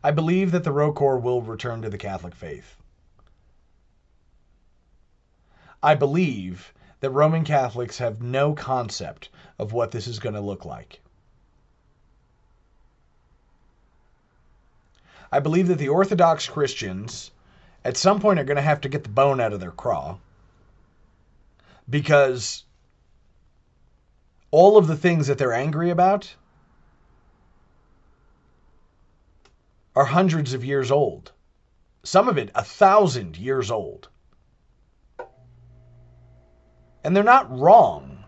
[0.05, 2.80] I believe that the ROCOR will return to the Catholic faith.
[5.83, 10.65] I believe that Roman Catholics have no concept of what this is going to look
[10.65, 11.01] like.
[15.33, 17.31] I believe that the Orthodox Christians
[17.85, 20.19] at some point are going to have to get the bone out of their craw
[21.89, 22.65] because
[24.51, 26.35] all of the things that they're angry about
[29.97, 31.33] are hundreds of years old.
[32.03, 34.10] Some of it a thousand years old.
[37.03, 38.25] And they're not wrong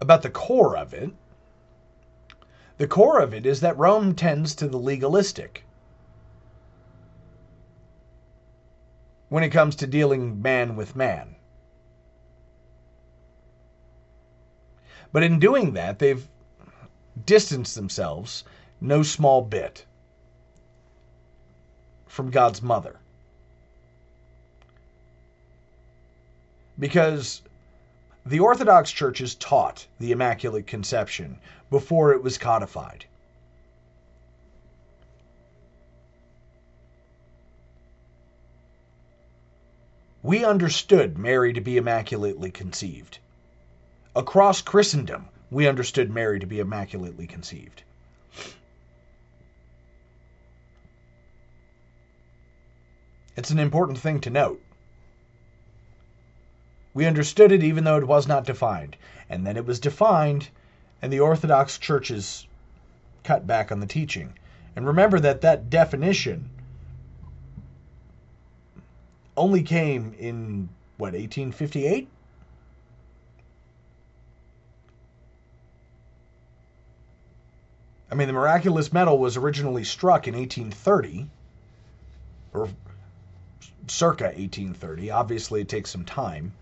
[0.00, 1.10] about the core of it.
[2.78, 5.64] The core of it is that Rome tends to the legalistic
[9.28, 11.36] when it comes to dealing man with man.
[15.12, 16.26] But in doing that, they've
[17.24, 18.44] distanced themselves
[18.80, 19.86] no small bit
[22.06, 22.96] from God's mother.
[26.78, 27.40] Because
[28.26, 31.38] the Orthodox churches taught the Immaculate Conception
[31.70, 33.04] before it was codified.
[40.24, 43.20] We understood Mary to be immaculately conceived.
[44.16, 47.84] Across Christendom, we understood Mary to be immaculately conceived.
[53.36, 54.60] It's an important thing to note.
[56.96, 58.96] We understood it even though it was not defined.
[59.28, 60.48] And then it was defined,
[61.02, 62.46] and the Orthodox churches
[63.22, 64.32] cut back on the teaching.
[64.74, 66.48] And remember that that definition
[69.36, 72.08] only came in, what, 1858?
[78.10, 81.28] I mean, the miraculous medal was originally struck in 1830,
[82.54, 82.70] or
[83.86, 85.10] circa 1830.
[85.10, 86.54] Obviously, it takes some time.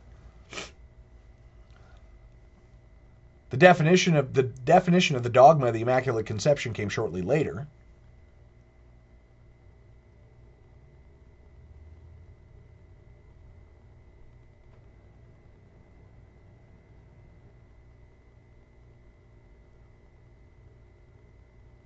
[3.55, 7.68] The definition of the definition of the dogma of the Immaculate Conception came shortly later.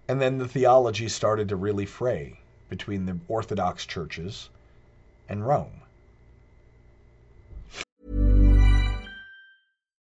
[0.09, 2.41] And then the theology started to really fray
[2.71, 4.49] between the Orthodox churches
[5.29, 5.83] and Rome.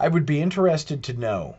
[0.00, 1.56] I would be interested to know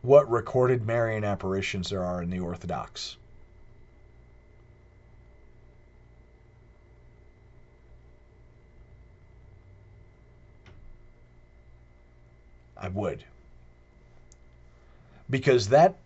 [0.00, 3.18] what recorded Marian apparitions there are in the Orthodox.
[12.78, 13.22] I would.
[15.28, 15.96] Because that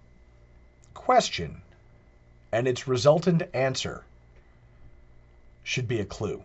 [0.92, 1.62] question
[2.50, 4.02] and its resultant answer
[5.62, 6.42] should be a clue.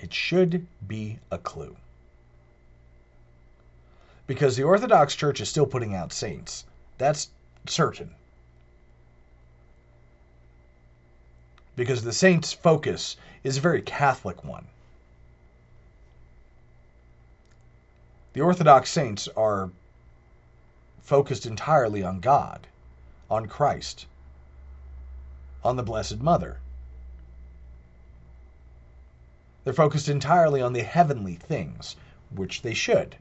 [0.00, 1.76] It should be a clue.
[4.26, 6.64] Because the Orthodox Church is still putting out saints.
[6.98, 7.30] That's
[7.66, 8.14] certain.
[11.76, 14.66] Because the saints' focus is a very Catholic one.
[18.34, 19.70] The Orthodox saints are
[21.02, 22.66] focused entirely on God,
[23.30, 24.06] on Christ,
[25.64, 26.58] on the Blessed Mother.
[29.64, 31.96] They're focused entirely on the heavenly things,
[32.34, 33.16] which they should.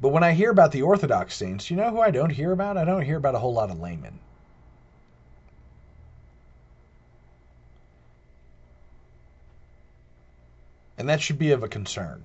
[0.00, 2.76] But when I hear about the Orthodox saints, you know who I don't hear about?
[2.76, 4.18] I don't hear about a whole lot of laymen.
[10.96, 12.24] And that should be of a concern.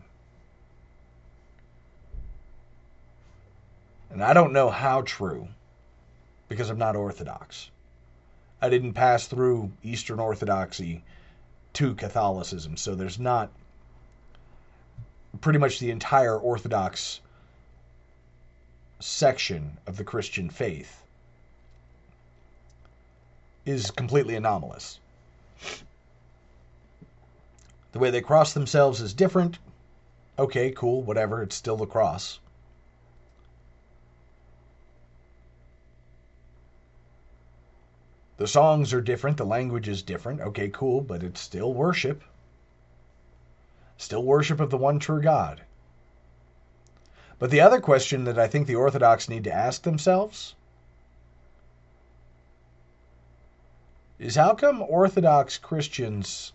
[4.11, 5.47] And I don't know how true,
[6.47, 7.69] because I'm not Orthodox.
[8.63, 11.03] I didn't pass through Eastern Orthodoxy
[11.73, 13.51] to Catholicism, so there's not
[15.41, 17.19] pretty much the entire Orthodox
[19.01, 21.03] section of the Christian faith
[23.65, 24.97] is completely anomalous.
[27.91, 29.59] The way they cross themselves is different.
[30.39, 32.39] Okay, cool, whatever, it's still the cross.
[38.37, 40.41] The songs are different, the language is different.
[40.41, 42.23] Okay, cool, but it's still worship.
[43.97, 45.61] Still worship of the one true God.
[47.37, 50.55] But the other question that I think the Orthodox need to ask themselves
[54.17, 56.53] is how come Orthodox Christians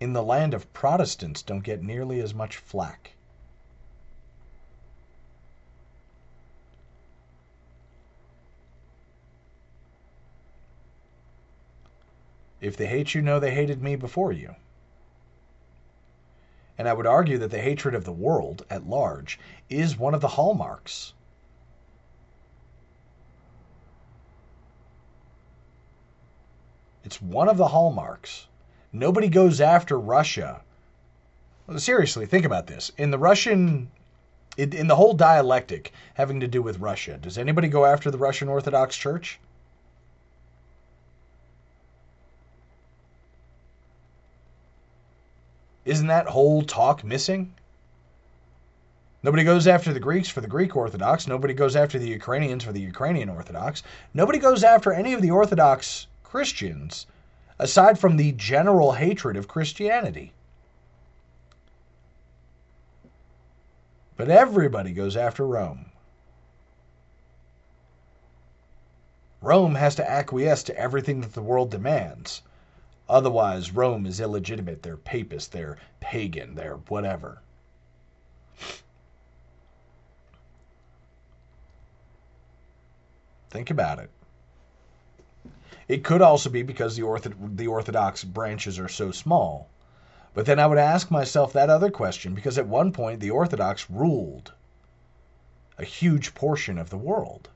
[0.00, 3.12] in the land of Protestants don't get nearly as much flack?
[12.60, 14.54] If they hate you, know they hated me before you.
[16.76, 19.38] And I would argue that the hatred of the world at large
[19.68, 21.12] is one of the hallmarks.
[27.04, 28.46] It's one of the hallmarks.
[28.92, 30.62] Nobody goes after Russia.
[31.76, 32.92] Seriously, think about this.
[32.98, 33.90] In the Russian,
[34.56, 38.48] in, the whole dialectic having to do with Russia, does anybody go after the Russian
[38.48, 39.38] Orthodox Church?
[45.84, 47.54] Isn't that whole talk missing?
[49.22, 51.26] Nobody goes after the Greeks for the Greek Orthodox.
[51.26, 53.82] Nobody goes after the Ukrainians for the Ukrainian Orthodox.
[54.14, 57.06] Nobody goes after any of the Orthodox Christians
[57.58, 60.32] aside from the general hatred of Christianity.
[64.16, 65.86] But everybody goes after Rome.
[69.42, 72.42] Rome has to acquiesce to everything that the world demands.
[73.10, 74.84] Otherwise, Rome is illegitimate.
[74.84, 77.42] They're papist, they're pagan, they're whatever.
[83.50, 84.10] Think about it.
[85.88, 89.68] It could also be because the, ortho- the Orthodox branches are so small.
[90.32, 93.90] But then I would ask myself that other question because at one point the Orthodox
[93.90, 94.52] ruled
[95.78, 97.48] a huge portion of the world.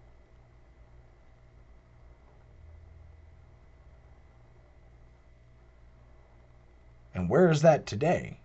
[7.14, 8.38] And where is that today?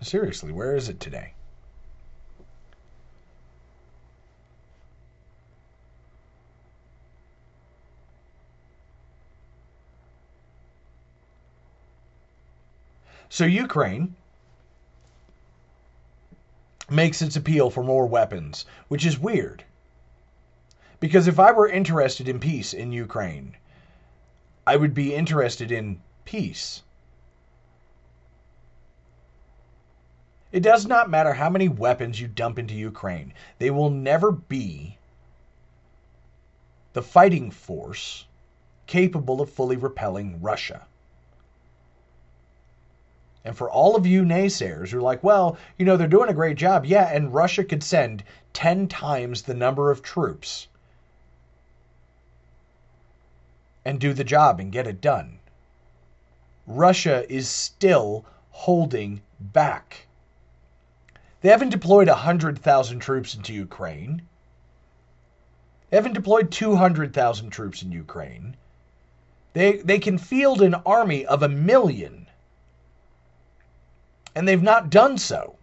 [0.00, 1.32] Seriously, where is it today?
[13.28, 14.14] So Ukraine
[16.88, 19.65] makes its appeal for more weapons, which is weird.
[20.98, 23.56] Because if I were interested in peace in Ukraine,
[24.66, 26.82] I would be interested in peace.
[30.52, 34.96] It does not matter how many weapons you dump into Ukraine, they will never be
[36.94, 38.24] the fighting force
[38.86, 40.86] capable of fully repelling Russia.
[43.44, 46.34] And for all of you naysayers who are like, well, you know, they're doing a
[46.34, 46.86] great job.
[46.86, 48.24] Yeah, and Russia could send
[48.54, 50.68] 10 times the number of troops
[53.86, 55.38] and do the job and get it done.
[56.66, 60.08] Russia is still holding back.
[61.40, 64.22] They haven't deployed 100,000 troops into Ukraine.
[65.88, 68.56] They haven't deployed 200,000 troops in Ukraine.
[69.52, 72.26] They, they can field an army of a million
[74.34, 75.56] and they've not done so.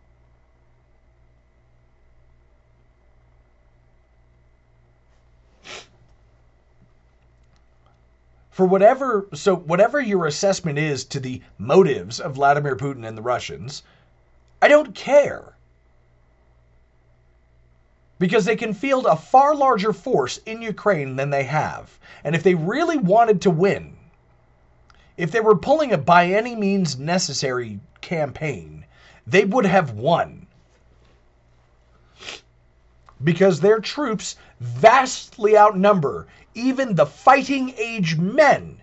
[8.54, 13.22] For whatever, so whatever your assessment is to the motives of Vladimir Putin and the
[13.24, 13.82] Russians,
[14.62, 15.54] I don't care.
[18.20, 21.98] Because they can field a far larger force in Ukraine than they have.
[22.24, 23.98] And if they really wanted to win,
[25.18, 28.86] if they were pulling a by any means necessary campaign,
[29.26, 30.43] they would have won.
[33.24, 38.80] Because their troops vastly outnumber even the fighting age men.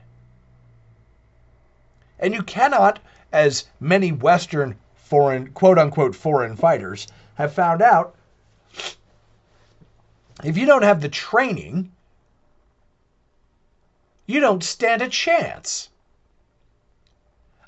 [2.19, 2.99] And you cannot,
[3.33, 8.15] as many Western foreign, quote unquote, foreign fighters have found out,
[10.45, 11.93] if you don't have the training,
[14.27, 15.89] you don't stand a chance.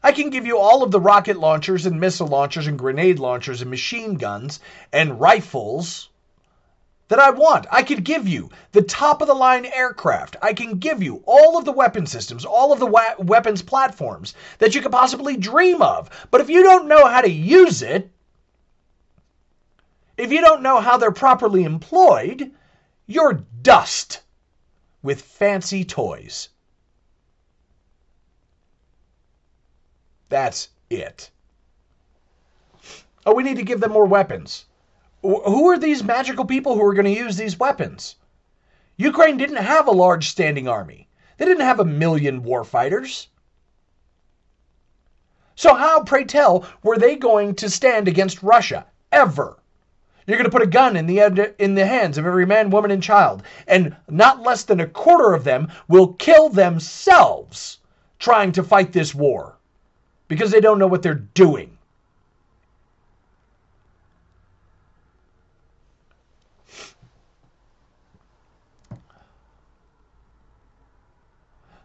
[0.02, 3.60] I can give you all of the rocket launchers and missile launchers and grenade launchers
[3.60, 4.58] and machine guns
[4.92, 6.08] and rifles
[7.12, 7.66] that I want.
[7.70, 10.36] I could give you the top of the line aircraft.
[10.40, 14.32] I can give you all of the weapon systems, all of the wa- weapons platforms
[14.56, 16.08] that you could possibly dream of.
[16.30, 18.10] But if you don't know how to use it,
[20.16, 22.50] if you don't know how they're properly employed,
[23.06, 24.22] you're dust
[25.02, 26.48] with fancy toys.
[30.30, 31.28] That's it.
[33.26, 34.64] Oh, we need to give them more weapons.
[35.22, 38.16] Who are these magical people who are going to use these weapons?
[38.96, 41.08] Ukraine didn't have a large standing army.
[41.38, 43.28] They didn't have a million war fighters.
[45.54, 48.86] So how, pray tell, were they going to stand against Russia?
[49.12, 49.58] Ever.
[50.26, 52.90] You're going to put a gun in the, in the hands of every man, woman,
[52.90, 57.78] and child, and not less than a quarter of them will kill themselves
[58.18, 59.56] trying to fight this war
[60.28, 61.76] because they don't know what they're doing.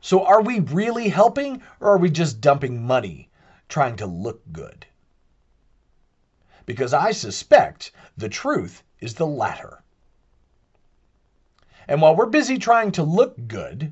[0.08, 3.30] So, are we really helping or are we just dumping money
[3.68, 4.86] trying to look good?
[6.66, 9.84] Because I suspect the truth is the latter.
[11.90, 13.92] And while we're busy trying to look good,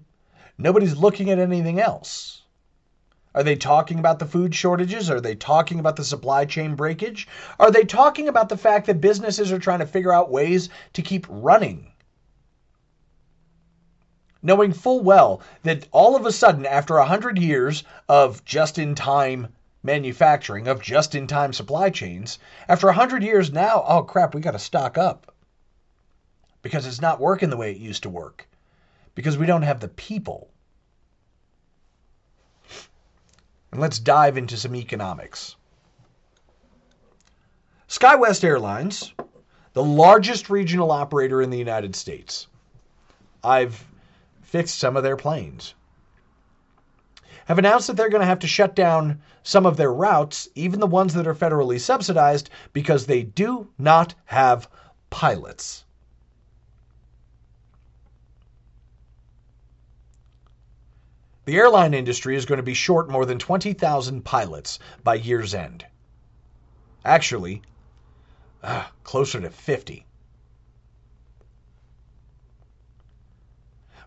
[0.58, 2.44] nobody's looking at anything else.
[3.34, 5.10] Are they talking about the food shortages?
[5.10, 7.28] Are they talking about the supply chain breakage?
[7.60, 11.02] Are they talking about the fact that businesses are trying to figure out ways to
[11.02, 11.92] keep running?
[14.46, 19.48] Knowing full well that all of a sudden, after 100 years of just in time
[19.84, 24.52] manufacturing, of just in time supply chains, after 100 years now, oh crap, we got
[24.52, 25.34] to stock up.
[26.62, 28.48] Because it's not working the way it used to work.
[29.16, 30.50] Because we don't have the people
[33.76, 35.58] And let's dive into some economics.
[37.90, 39.12] SkyWest Airlines,
[39.74, 42.48] the largest regional operator in the United States.
[43.44, 43.84] I've
[44.46, 45.74] fixed some of their planes.
[47.46, 50.80] have announced that they're going to have to shut down some of their routes, even
[50.80, 54.70] the ones that are federally subsidized, because they do not have
[55.10, 55.84] pilots.
[61.46, 65.86] The airline industry is going to be short more than 20,000 pilots by year's end.
[67.04, 67.62] Actually,
[68.64, 70.06] uh, closer to 50.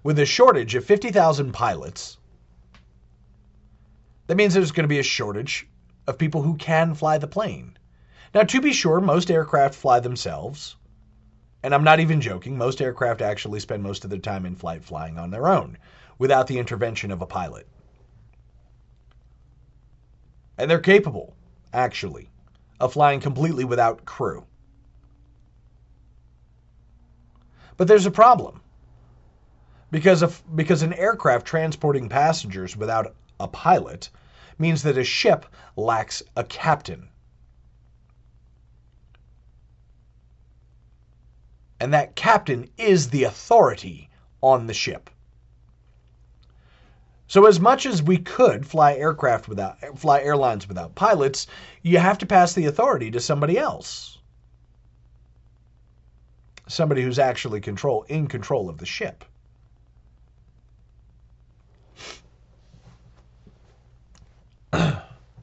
[0.02, 2.18] With a shortage of 50,000 pilots,
[4.26, 5.66] that means there's going to be a shortage
[6.06, 7.76] of people who can fly the plane.
[8.34, 10.76] Now, to be sure, most aircraft fly themselves.
[11.62, 14.84] And I'm not even joking, most aircraft actually spend most of their time in flight
[14.84, 15.76] flying on their own
[16.18, 17.66] without the intervention of a pilot.
[20.56, 21.34] And they're capable,
[21.72, 22.30] actually,
[22.78, 24.46] of flying completely without crew.
[27.76, 28.60] But there's a problem.
[29.90, 34.10] Because, of, because an aircraft transporting passengers without a pilot
[34.58, 37.08] means that a ship lacks a captain.
[41.80, 44.10] And that captain is the authority
[44.42, 45.10] on the ship.
[47.28, 51.46] So as much as we could fly aircraft without fly airlines without pilots,
[51.82, 54.18] you have to pass the authority to somebody else.
[56.66, 59.24] Somebody who's actually control in control of the ship.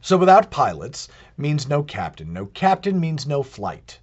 [0.06, 2.32] So without pilots means no captain.
[2.32, 3.98] No captain means no flight.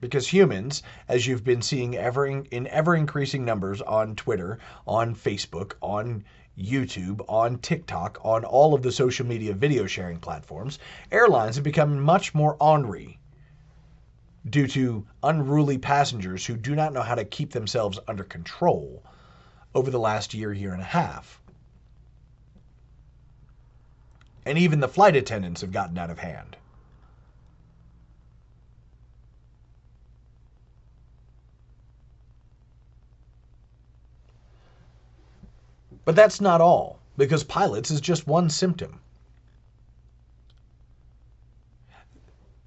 [0.00, 5.16] Because humans, as you've been seeing ever in, in ever increasing numbers on Twitter, on
[5.16, 6.22] Facebook, on
[6.56, 10.78] YouTube, on TikTok, on all of the social media video sharing platforms,
[11.10, 13.18] airlines have become much more ornery
[14.48, 19.02] due to unruly passengers who do not know how to keep themselves under control
[19.74, 21.39] over the last year, year and a half.
[24.50, 26.56] And even the flight attendants have gotten out of hand.
[36.04, 38.98] But that's not all, because pilots is just one symptom.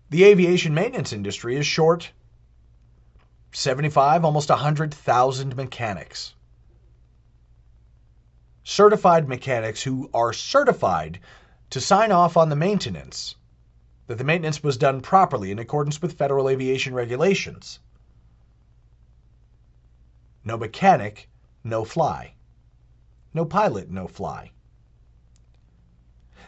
[0.10, 2.14] The aviation maintenance industry is short
[3.52, 6.34] 75, almost 100,000 mechanics.
[8.64, 11.20] Certified mechanics who are certified
[11.74, 13.34] to sign off on the maintenance,
[14.06, 17.80] that the maintenance was done properly in accordance with federal aviation regulations.
[20.46, 21.28] No mechanic,
[21.64, 22.36] no fly.
[23.34, 24.52] No pilot, no fly.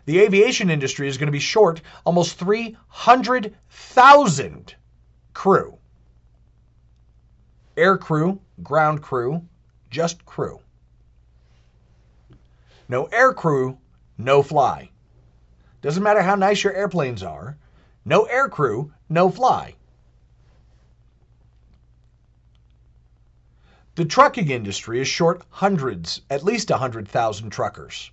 [0.06, 4.76] The aviation industry is going to be short almost 300,000
[5.34, 5.80] crew.
[7.76, 9.44] Air crew, ground crew,
[9.90, 10.60] just crew.
[12.88, 13.80] No air crew,
[14.20, 14.92] no fly.
[15.86, 17.60] Doesn't matter how nice your airplanes are,
[18.06, 19.76] no air crew, no fly.
[23.94, 28.10] The trucking industry is short hundreds, at least 100,000 truckers.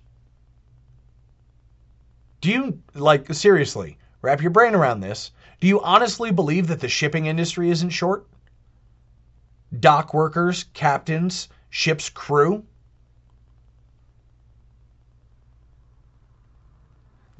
[2.41, 5.31] Do you, like, seriously, wrap your brain around this?
[5.59, 8.27] Do you honestly believe that the shipping industry isn't short?
[9.79, 12.67] Dock workers, captains, ship's crew?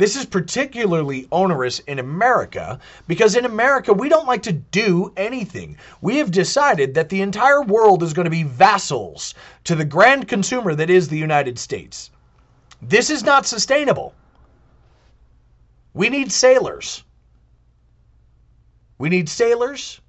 [0.04, 2.78] This is particularly onerous in America
[3.08, 5.78] because in America we don't like to do anything.
[6.02, 9.34] We have decided that the entire world is going to be vassals
[9.64, 12.12] to the grand consumer that is the United States.
[12.82, 14.14] This is not sustainable.
[15.94, 17.06] We need sailors.
[18.98, 20.02] We need sailors.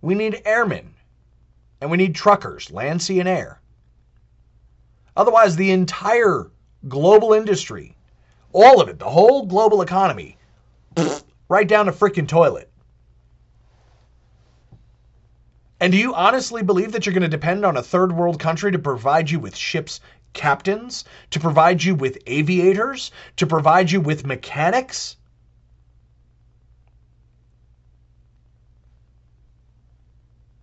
[0.00, 0.94] We need airmen.
[1.82, 3.60] And we need truckers, land, sea, and air.
[5.18, 6.50] Otherwise, the entire
[6.88, 7.95] global industry
[8.56, 10.38] all of it, the whole global economy,
[11.48, 12.70] right down the freaking toilet.
[15.78, 18.72] And do you honestly believe that you're going to depend on a third world country
[18.72, 20.00] to provide you with ships
[20.32, 25.16] captains, to provide you with aviators, to provide you with mechanics?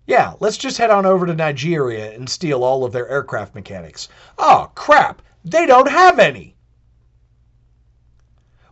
[0.08, 4.10] Yeah, let's just head on over to Nigeria and steal all of their aircraft mechanics.
[4.40, 5.22] Oh, crap!
[5.46, 6.56] They don't have any!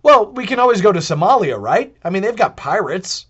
[0.03, 1.95] Well, we can always go to Somalia, right?
[2.03, 3.27] I mean, they've got pirates.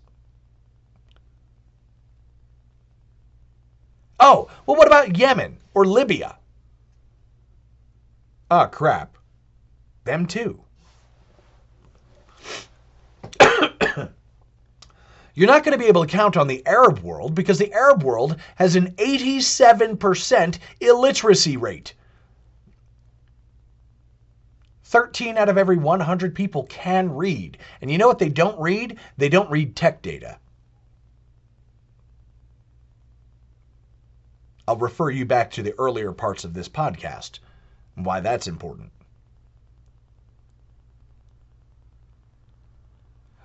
[4.20, 6.38] Oh, well, what about Yemen or Libya?
[8.50, 9.18] Ah, oh, crap.
[10.04, 10.62] Them too.
[15.34, 18.04] You're not going to be able to count on the Arab world because the Arab
[18.04, 21.94] world has an 87% illiteracy rate.
[24.92, 27.58] 13 out of every 100 people can read.
[27.82, 28.98] And you know what they don't read?
[29.18, 30.38] They don't read tech data.
[34.68, 37.40] I'll refer you back to the earlier parts of this podcast
[37.96, 38.92] and why that's important.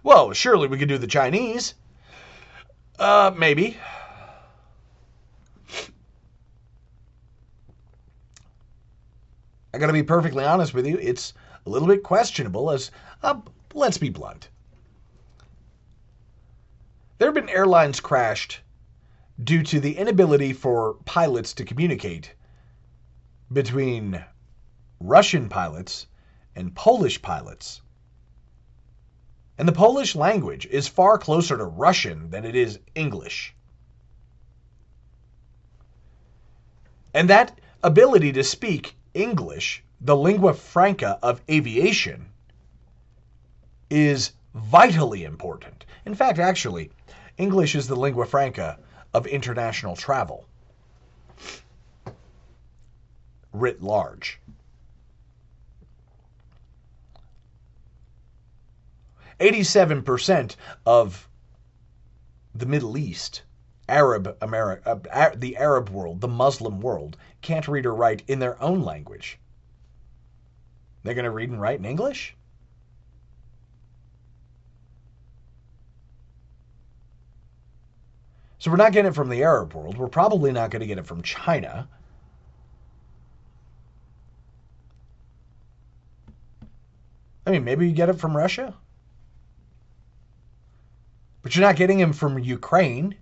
[0.03, 1.75] Well, surely we could do the Chinese.
[2.99, 3.77] Uh, maybe.
[9.77, 11.35] I got to be perfectly honest with you, it's
[11.67, 12.91] a little bit questionable as,
[13.23, 13.39] uh,
[13.75, 14.49] let's be blunt.
[17.19, 18.61] There have been airlines crashed
[19.45, 22.35] due to the inability for pilots to communicate
[23.53, 24.25] between
[24.99, 26.07] Russian pilots
[26.55, 27.83] and Polish pilots.
[29.59, 33.55] And the Polish language is far closer to Russian than it is English.
[37.13, 42.27] And that ability to speak English, the lingua franca of aviation,
[43.89, 45.87] is vitally important.
[46.05, 46.91] In fact, actually,
[47.39, 48.79] English is the lingua franca
[49.15, 50.47] of international travel
[53.53, 54.39] writ large.
[59.41, 61.29] 87% of
[62.55, 63.43] the Middle East,
[63.89, 67.17] Arab America, uh, the Arab world, the Muslim world,
[67.47, 69.39] can't read or write in their own language.
[71.05, 72.35] They're going to read and write in English?
[78.59, 79.97] So we're not getting it from the Arab world.
[79.97, 81.89] We're probably not going to get it from China.
[87.47, 88.75] I mean, maybe you get it from Russia.
[91.43, 93.15] But you're not getting him from Ukraine.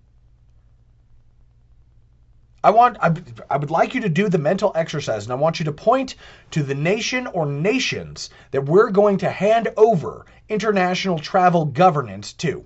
[2.64, 3.12] I want I,
[3.50, 6.14] I would like you to do the mental exercise and I want you to point
[6.52, 12.64] to the nation or nations that we're going to hand over international travel governance to.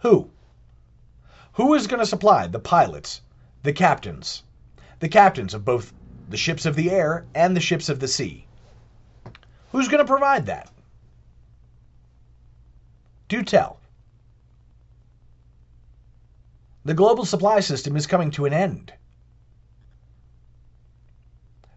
[0.00, 0.28] Who?
[1.54, 3.22] Who is going to supply the pilots,
[3.62, 4.42] the captains,
[5.00, 5.94] the captains of both
[6.28, 8.46] the ships of the air and the ships of the sea?
[9.72, 10.70] Who's going to provide that?
[13.28, 13.78] Do tell.
[16.84, 18.92] The global supply system is coming to an end.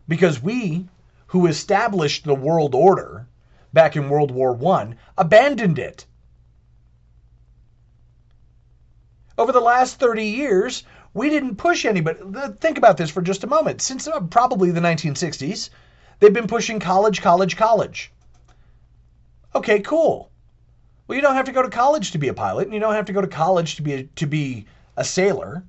[0.07, 0.87] Because we,
[1.27, 3.27] who established the world order
[3.71, 6.05] back in World War I, abandoned it.
[9.37, 10.83] Over the last 30 years,
[11.13, 12.19] we didn't push anybody.
[12.59, 13.81] Think about this for just a moment.
[13.81, 15.69] Since uh, probably the 1960s,
[16.19, 18.11] they've been pushing college, college, college.
[19.55, 20.31] Okay, cool.
[21.07, 22.93] Well, you don't have to go to college to be a pilot, and you don't
[22.93, 24.65] have to go to college to be a, to be
[24.97, 25.63] a sailor.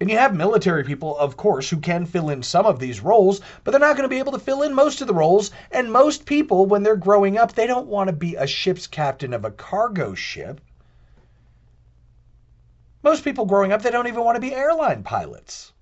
[0.00, 3.40] And you have military people, of course, who can fill in some of these roles,
[3.64, 5.50] but they're not going to be able to fill in most of the roles.
[5.70, 9.34] And most people, when they're growing up, they don't want to be a ship's captain
[9.34, 10.60] of a cargo ship.
[13.02, 15.72] Most people growing up, they don't even want to be airline pilots.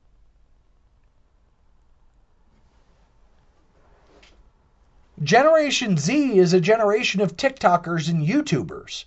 [5.22, 9.04] Generation Z is a generation of TikTokers and YouTubers.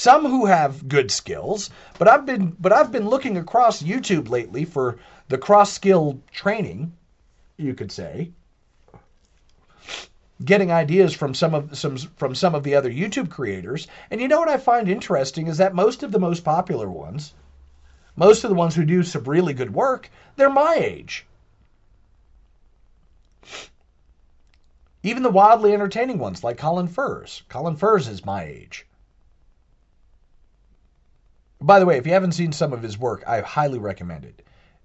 [0.00, 4.64] Some who have good skills, but I've been but I've been looking across YouTube lately
[4.64, 4.96] for
[5.28, 6.94] the cross skill training,
[7.58, 8.30] you could say.
[10.42, 13.88] Getting ideas from some of some from some of the other YouTube creators.
[14.10, 17.34] And you know what I find interesting is that most of the most popular ones,
[18.16, 21.26] most of the ones who do some really good work, they're my age.
[25.02, 27.42] Even the wildly entertaining ones like Colin Furze.
[27.50, 28.86] Colin Furze is my age.
[31.62, 34.42] By the way, if you haven't seen some of his work, I highly recommend it.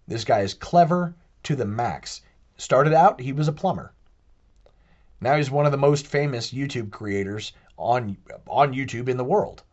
[0.08, 2.20] This guy is clever to the max.
[2.58, 3.94] Started out, he was a plumber.
[5.22, 9.64] Now he's one of the most famous YouTube creators on on YouTube in the world.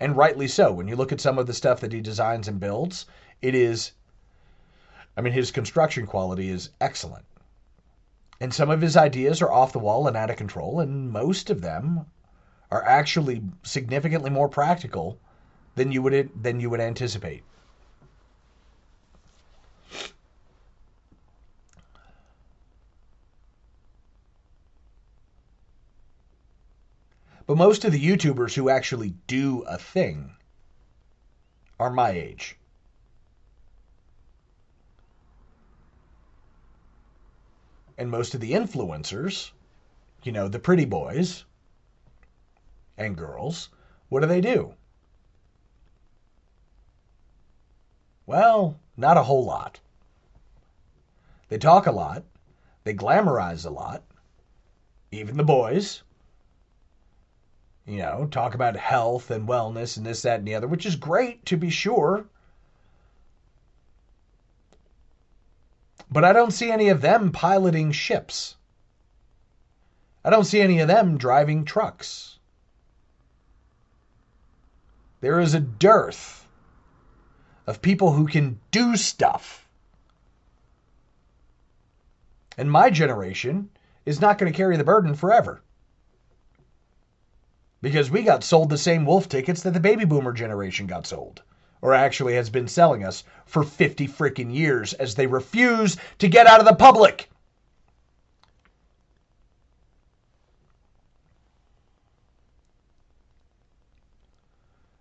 [0.00, 0.72] And rightly so.
[0.72, 3.04] When you look at some of the stuff that he designs and builds,
[3.42, 3.92] it is
[5.18, 7.26] I mean his construction quality is excellent.
[8.40, 11.50] And some of his ideas are off the wall and out of control, and most
[11.50, 12.06] of them
[12.70, 15.20] are actually significantly more practical
[15.74, 17.42] than you would than you would anticipate.
[27.46, 30.36] But most of the YouTubers who actually do a thing
[31.80, 32.56] are my age.
[37.98, 39.50] And most of the influencers,
[40.22, 41.44] you know, the pretty boys
[42.96, 43.68] and girls,
[44.10, 44.74] what do they do?
[48.30, 49.80] Well, Not a whole lot.
[51.48, 52.22] They talk a lot.
[52.84, 54.04] They glamorize a lot.
[55.10, 56.04] Even the boys.
[57.84, 60.94] You know, talk about health and wellness and this, that, and the other, which is
[60.94, 62.24] great to be sure.
[66.08, 68.54] But I don't see any of them piloting ships.
[70.24, 72.38] I don't see any of them driving trucks.
[75.20, 76.39] There is a dearth
[77.70, 79.68] of people who can do stuff.
[82.58, 83.70] And my generation
[84.04, 85.62] is not going to carry the burden forever.
[87.80, 91.42] Because we got sold the same wolf tickets that the baby boomer generation got sold
[91.80, 96.48] or actually has been selling us for 50 freaking years as they refuse to get
[96.48, 97.30] out of the public.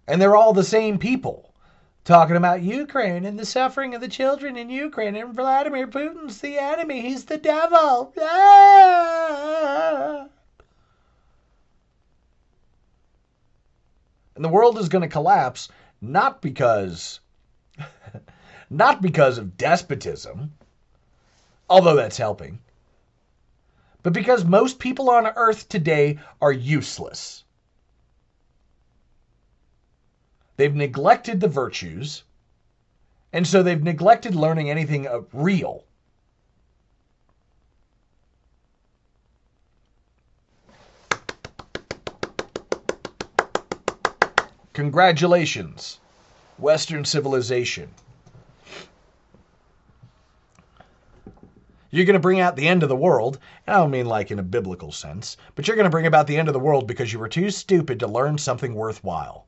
[0.08, 1.49] And they're all the same people
[2.10, 6.58] talking about Ukraine and the suffering of the children in Ukraine and Vladimir Putin's the
[6.58, 7.02] enemy.
[7.02, 8.12] He's the devil.
[8.20, 10.26] Ah!
[14.36, 15.70] And the world is going to collapse
[16.02, 17.20] not because
[18.72, 20.54] not because of despotism,
[21.70, 22.60] although that's helping,
[24.02, 27.44] but because most people on earth today are useless.
[30.60, 32.24] They've neglected the virtues,
[33.32, 35.86] and so they've neglected learning anything real.
[44.74, 46.02] Congratulations,
[46.58, 47.90] Western civilization.
[51.90, 53.40] You're going to bring out the end of the world.
[53.66, 56.28] And I don't mean like in a biblical sense, but you're going to bring about
[56.28, 59.46] the end of the world because you were too stupid to learn something worthwhile.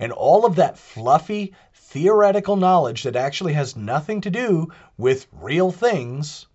[0.00, 5.70] And all of that fluffy, theoretical knowledge that actually has nothing to do with real
[5.70, 6.46] things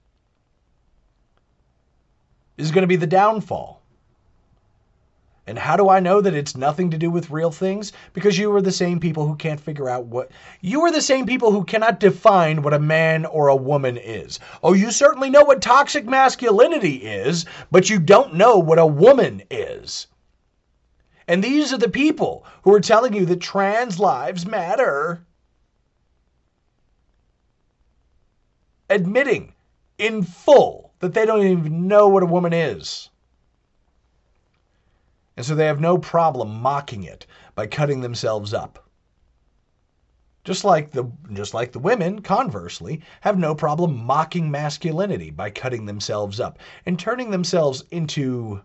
[2.58, 3.84] is going to be the downfall.
[5.48, 7.94] And how do I know that it's nothing to do with real things?
[8.14, 10.32] Because you are the same people who can't figure out what.
[10.62, 14.40] You are the same people who cannot define what a man or a woman is.
[14.64, 19.44] Oh, you certainly know what toxic masculinity is, but you don't know what a woman
[19.52, 20.08] is.
[21.28, 25.26] And these are the people who are telling you that trans lives matter.
[28.90, 29.54] Admitting
[29.98, 33.10] in full that they don't even know what a woman is.
[35.38, 38.88] And so they have no problem mocking it by cutting themselves up.
[40.44, 45.86] Just like the just like the women, conversely, have no problem mocking masculinity by cutting
[45.86, 48.62] themselves up and turning themselves into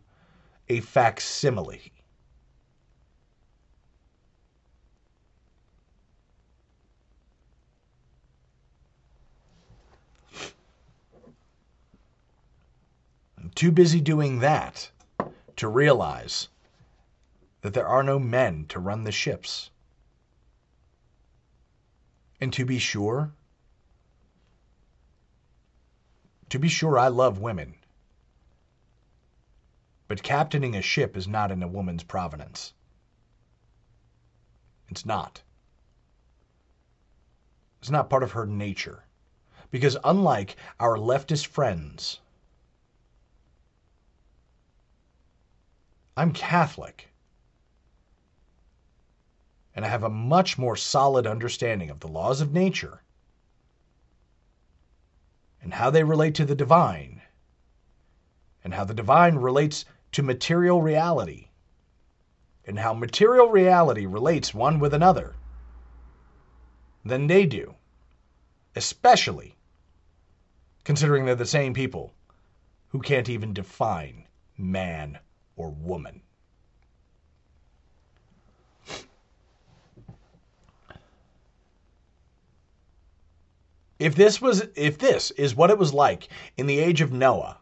[0.68, 1.92] a facsimile.
[13.60, 14.90] Too busy doing that
[15.54, 16.48] to realize
[17.60, 19.68] that there are no men to run the ships.
[22.40, 23.32] And to be sure,
[26.48, 27.74] to be sure, I love women.
[30.08, 32.72] But captaining a ship is not in a woman's provenance.
[34.88, 35.42] It's not.
[37.80, 39.04] It's not part of her nature.
[39.70, 42.20] Because unlike our leftist friends,
[46.20, 47.08] I'm Catholic.
[49.74, 53.00] And I have a much more solid understanding of the laws of nature
[55.62, 57.22] and how they relate to the divine
[58.62, 61.48] and how the divine relates to material reality
[62.66, 65.36] and how material reality relates one with another
[67.02, 67.76] than they do,
[68.76, 69.56] especially
[70.84, 72.12] considering they're the same people
[72.88, 74.26] who can't even define
[74.58, 75.18] man
[75.60, 76.22] or woman.
[83.98, 87.58] If this was if this is what it was like in the age of Noah,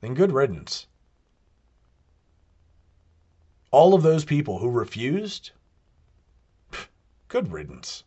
[0.00, 0.86] then good riddance.
[3.70, 5.50] All of those people who refused,
[7.28, 8.04] good riddance.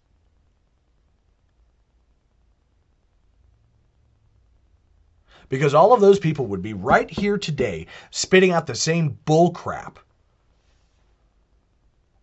[5.53, 9.51] Because all of those people would be right here today spitting out the same bull
[9.51, 9.99] crap.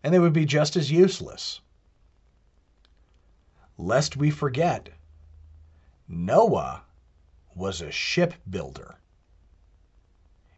[0.03, 1.61] And they would be just as useless
[3.79, 4.89] lest we forget,
[6.09, 6.83] Noah
[7.55, 8.97] was a shipbuilder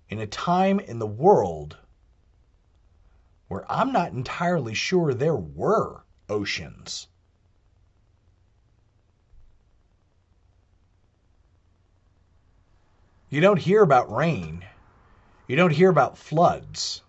[0.08, 1.76] in a time in the world
[3.48, 7.08] where I'm not entirely sure there were oceans.
[13.32, 14.62] You don't hear about rain.
[15.46, 17.00] You don't hear about floods.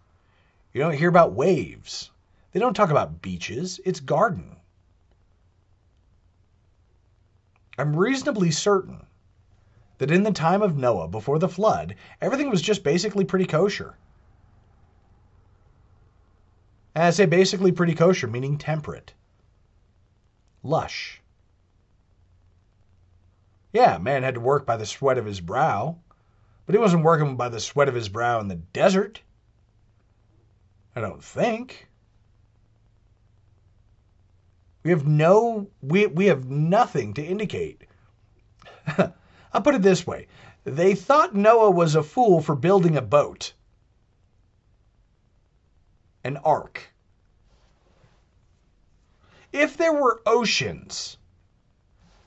[0.72, 2.12] You don't hear about waves.
[2.54, 3.82] They don't talk about beaches.
[3.84, 4.56] It's garden.
[7.78, 9.06] I'm reasonably certain
[9.98, 13.98] that in the time of Noah, before the flood, everything was just basically pretty kosher.
[16.95, 19.14] And I say basically pretty kosher, meaning temperate,
[20.64, 21.22] lush.
[23.74, 25.98] Yeah, man had to work by the sweat of his brow,
[26.65, 29.22] but he wasn't working by the sweat of his brow in the desert.
[30.95, 31.88] I don't think.
[34.84, 37.84] We have no we we have nothing to indicate.
[38.98, 40.27] I'll put it this way.
[40.65, 43.53] They thought Noah was a fool for building a boat.
[46.23, 46.94] An ark.
[49.52, 51.18] If there were oceans,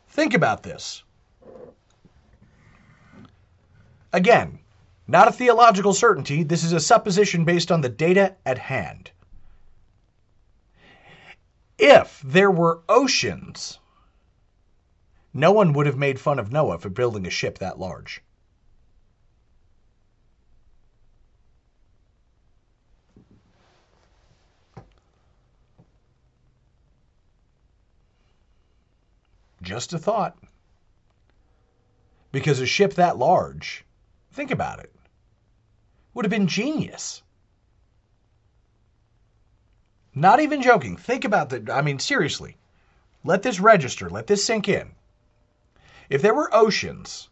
[0.09, 1.03] think about this.
[4.17, 4.61] Again,
[5.07, 6.43] not a theological certainty.
[6.43, 9.11] This is a supposition based on the data at hand.
[11.77, 13.79] If there were oceans,
[15.35, 18.23] no one would have made fun of Noah for building a ship that large.
[29.61, 30.39] Just a thought.
[32.33, 33.86] Because a ship that large,
[34.37, 34.93] think about it,
[36.13, 37.23] would have been genius.
[40.15, 40.97] Not even joking.
[40.97, 41.71] Think about that.
[41.71, 42.57] I mean, seriously.
[43.25, 44.11] Let this register.
[44.11, 44.93] Let this sink in.
[46.11, 47.29] If there were oceans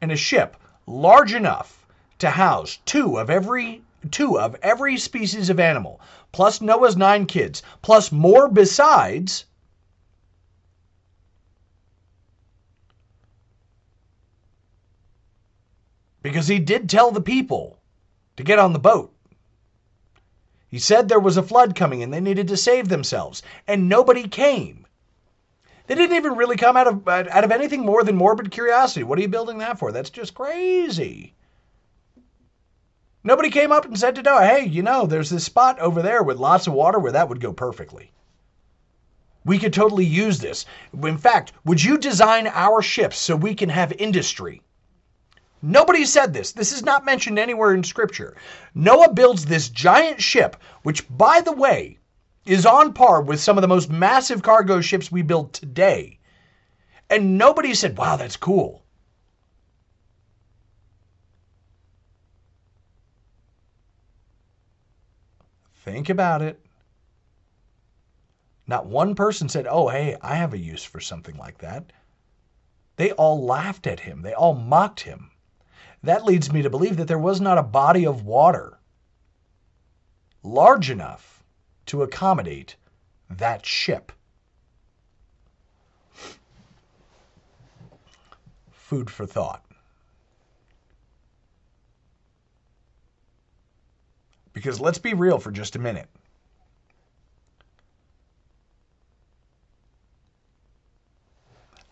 [0.00, 1.86] and a ship large enough
[2.18, 6.00] to house two of every two of every species of animal,
[6.32, 9.44] plus Noah's nine kids, plus more besides,
[16.22, 17.78] because he did tell the people
[18.36, 19.12] to get on the boat.
[20.68, 24.28] He said there was a flood coming and they needed to save themselves, and nobody
[24.28, 24.86] came.
[25.86, 29.02] They didn't even really come out of out of anything more than morbid curiosity.
[29.02, 29.90] What are you building that for?
[29.90, 31.34] That's just crazy.
[33.24, 36.22] Nobody came up and said to Noah, "Hey, you know, there's this spot over there
[36.22, 38.12] with lots of water where that would go perfectly.
[39.46, 40.66] We could totally use this.
[41.02, 44.60] In fact, would you design our ships so we can have industry?"
[45.60, 46.52] Nobody said this.
[46.52, 48.36] This is not mentioned anywhere in Scripture.
[48.74, 51.98] Noah builds this giant ship, which, by the way,
[52.46, 56.18] is on par with some of the most massive cargo ships we build today.
[57.10, 58.84] And nobody said, wow, that's cool.
[65.84, 66.60] Think about it.
[68.66, 71.92] Not one person said, oh, hey, I have a use for something like that.
[72.96, 75.30] They all laughed at him, they all mocked him.
[76.02, 78.78] That leads me to believe that there was not a body of water
[80.42, 81.42] large enough
[81.86, 82.76] to accommodate
[83.30, 84.12] that ship.
[88.70, 89.64] Food for thought.
[94.52, 96.08] Because let's be real for just a minute.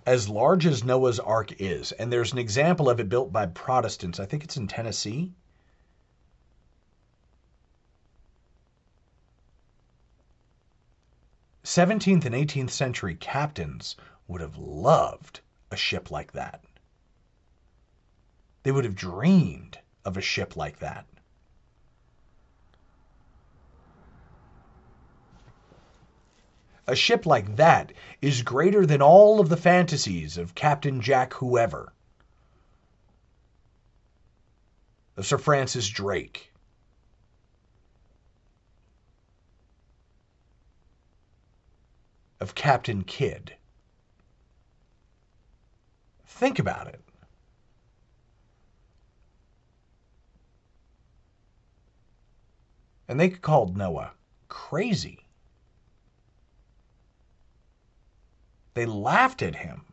[0.07, 4.21] As large as Noah's Ark is, and there's an example of it built by Protestants,
[4.21, 5.35] I think it's in Tennessee.
[11.65, 13.97] Seventeenth and eighteenth century captains
[14.29, 15.41] would have loved
[15.73, 16.63] a ship like that.
[18.63, 21.07] They would have dreamed of a ship like that.
[26.89, 27.93] A ship like that
[28.23, 31.93] is greater than all of the fantasies of Captain Jack whoever,
[35.17, 36.53] of Sir Francis Drake.
[42.39, 43.57] Of Captain Kidd.
[46.27, 47.01] Think about it.
[53.09, 54.13] And they called Noah
[54.49, 55.26] crazy.
[58.77, 59.87] They laughed at him.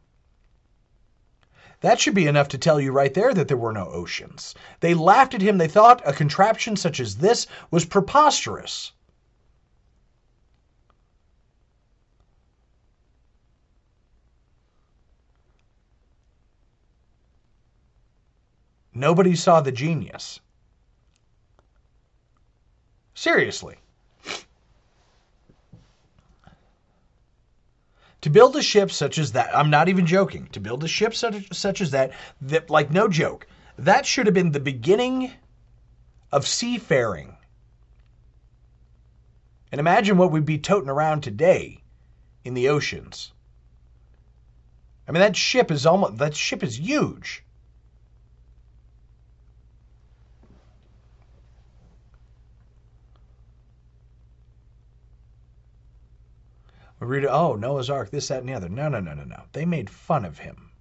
[1.80, 4.54] That should be enough to tell you right there that there were no oceans.
[4.82, 5.58] They laughed at him.
[5.58, 8.92] They thought a contraption such as this was preposterous.
[18.94, 20.42] Nobody saw the genius.
[23.16, 23.78] Seriously.
[28.24, 31.14] To build a ship such as that, I'm not even joking, to build a ship
[31.14, 33.48] such, such as that, that, like no joke,
[33.78, 35.30] That should have been the beginning
[36.32, 37.36] of seafaring.
[39.74, 41.84] And imagine what we'd be toting around today
[42.46, 43.34] in the oceans.
[45.06, 47.44] I mean that ship is almost that ship is huge.
[57.08, 58.70] Read, oh, Noah's Ark, this, that, and the other.
[58.70, 59.44] No, no, no, no, no.
[59.52, 60.72] They made fun of him.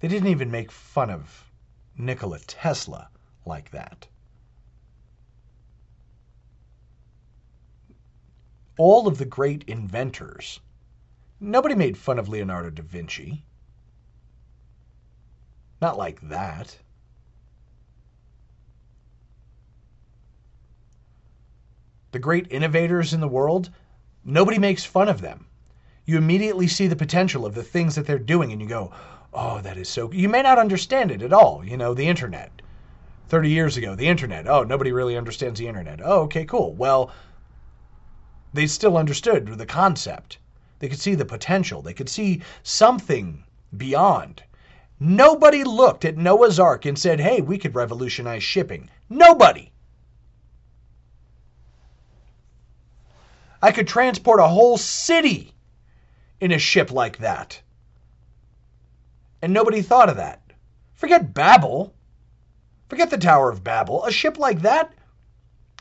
[0.00, 1.50] They didn't even make fun of
[1.96, 3.08] Nikola Tesla
[3.44, 4.08] like that.
[8.78, 10.60] All of the great inventors.
[11.40, 13.46] Nobody made fun of Leonardo da Vinci.
[15.80, 16.76] Not like that.
[22.16, 23.68] The great innovators in the world,
[24.24, 25.44] nobody makes fun of them.
[26.06, 28.90] You immediately see the potential of the things that they're doing and you go,
[29.34, 30.10] oh, that is so.
[30.10, 31.62] You may not understand it at all.
[31.62, 32.62] You know, the internet.
[33.28, 34.48] 30 years ago, the internet.
[34.48, 36.00] Oh, nobody really understands the internet.
[36.02, 36.72] Oh, okay, cool.
[36.72, 37.10] Well,
[38.54, 40.38] they still understood the concept.
[40.78, 41.82] They could see the potential.
[41.82, 43.44] They could see something
[43.76, 44.42] beyond.
[44.98, 48.88] Nobody looked at Noah's Ark and said, hey, we could revolutionize shipping.
[49.10, 49.70] Nobody.
[53.66, 55.52] I could transport a whole city
[56.40, 57.60] in a ship like that.
[59.42, 60.40] And nobody thought of that.
[60.94, 61.92] Forget Babel.
[62.88, 64.04] Forget the Tower of Babel.
[64.04, 64.92] A ship like that?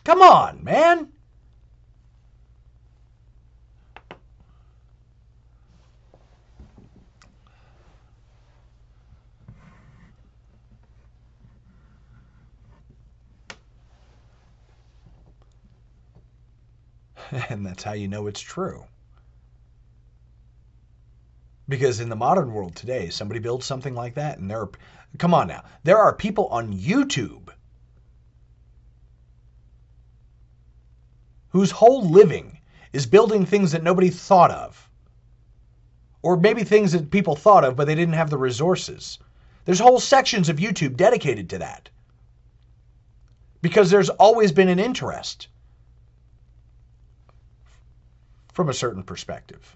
[0.04, 1.10] Come on, man.
[17.50, 18.86] and that's how you know it's true.
[21.68, 24.70] Because in the modern world today, somebody builds something like that, and there are,
[25.18, 27.50] come on now, there are people on YouTube
[31.50, 32.60] whose whole living
[32.94, 34.90] is building things that nobody thought of.
[36.22, 39.20] Or maybe things that people thought of, but they didn't have the resources.
[39.66, 41.90] There's whole sections of YouTube dedicated to that.
[43.62, 45.48] Because there's always been an interest
[48.56, 49.76] from a certain perspective.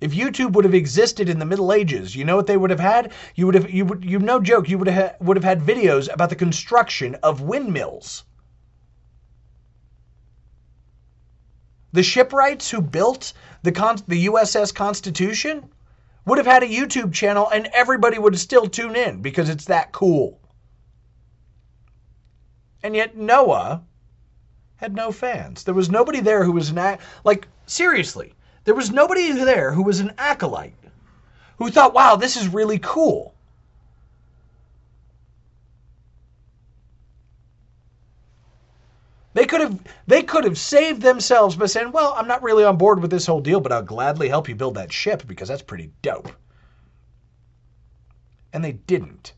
[0.00, 2.80] If YouTube would have existed in the Middle Ages, you know what they would have
[2.80, 3.12] had?
[3.36, 6.12] You would have you would you no joke, you would have would have had videos
[6.12, 8.24] about the construction of windmills.
[11.92, 13.32] The shipwrights who built
[13.62, 15.70] the Con- the USS Constitution
[16.26, 19.92] would have had a YouTube channel and everybody would still tune in because it's that
[19.92, 20.40] cool.
[22.82, 23.84] And yet Noah
[24.76, 25.64] had no fans.
[25.64, 28.34] There was nobody there who was an like seriously.
[28.64, 30.74] There was nobody there who was an acolyte
[31.58, 33.34] who thought, "Wow, this is really cool."
[39.32, 42.78] They could have they could have saved themselves by saying, "Well, I'm not really on
[42.78, 45.62] board with this whole deal, but I'll gladly help you build that ship because that's
[45.62, 46.32] pretty dope."
[48.52, 49.34] And they didn't.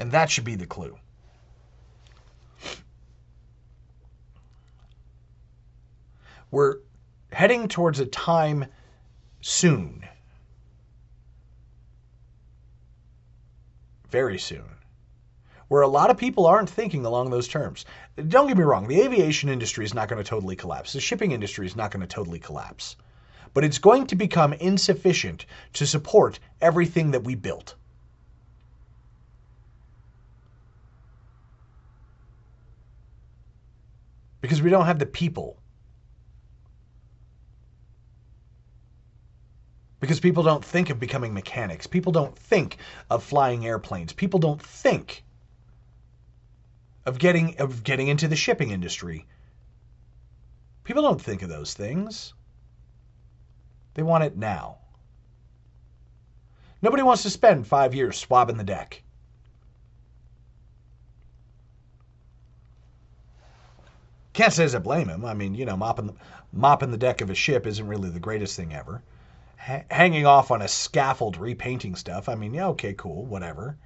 [0.00, 0.98] And that should be the clue.
[6.50, 6.78] We're
[7.30, 8.64] heading towards a time
[9.42, 10.04] soon,
[14.08, 14.64] very soon,
[15.68, 17.84] where a lot of people aren't thinking along those terms.
[18.28, 21.32] Don't get me wrong, the aviation industry is not going to totally collapse, the shipping
[21.32, 22.96] industry is not going to totally collapse,
[23.52, 25.44] but it's going to become insufficient
[25.74, 27.74] to support everything that we built.
[34.40, 35.56] Because we don't have the people.
[40.00, 41.86] Because people don't think of becoming mechanics.
[41.86, 42.78] People don't think
[43.10, 44.14] of flying airplanes.
[44.14, 45.24] People don't think
[47.04, 49.26] of getting of getting into the shipping industry.
[50.84, 52.32] People don't think of those things.
[53.94, 54.78] They want it now.
[56.80, 59.02] Nobody wants to spend 5 years swabbing the deck.
[64.32, 65.24] Can't say as I blame him.
[65.24, 66.14] I mean, you know, mopping the,
[66.52, 69.02] mopping the deck of a ship isn't really the greatest thing ever.
[69.68, 72.28] H- hanging off on a scaffold, repainting stuff.
[72.28, 73.76] I mean, yeah, okay, cool, whatever.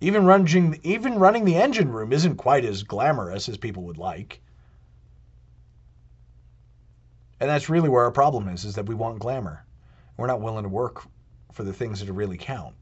[0.00, 4.40] Even running, even running the engine room isn't quite as glamorous as people would like.
[7.38, 9.64] And that's really where our problem is, is that we want glamour.
[10.16, 11.04] We're not willing to work
[11.52, 12.74] for the things that really count.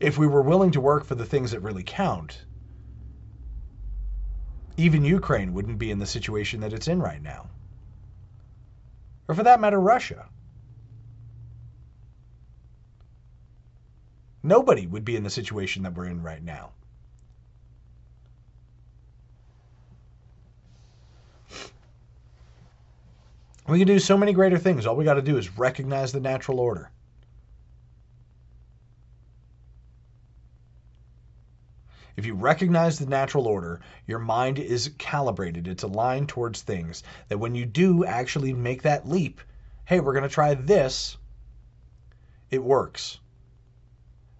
[0.00, 2.44] If we were willing to work for the things that really count,
[4.76, 7.48] even Ukraine wouldn't be in the situation that it's in right now.
[9.26, 10.26] Or for that matter, Russia.
[14.42, 16.70] Nobody would be in the situation that we're in right now.
[23.66, 24.86] We can do so many greater things.
[24.86, 26.90] All we got to do is recognize the natural order.
[32.18, 33.78] If you recognize the natural order,
[34.08, 35.68] your mind is calibrated.
[35.68, 39.40] It's aligned towards things that when you do actually make that leap,
[39.84, 41.16] hey, we're going to try this,
[42.50, 43.20] it works.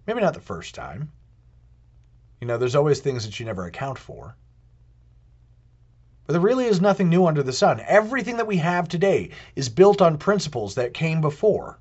[0.05, 1.09] Maybe not the first time.
[2.41, 4.35] You know, there's always things that you never account for.
[6.27, 7.79] But there really is nothing new under the sun.
[7.87, 11.79] Everything that we have today is built on principles that came before.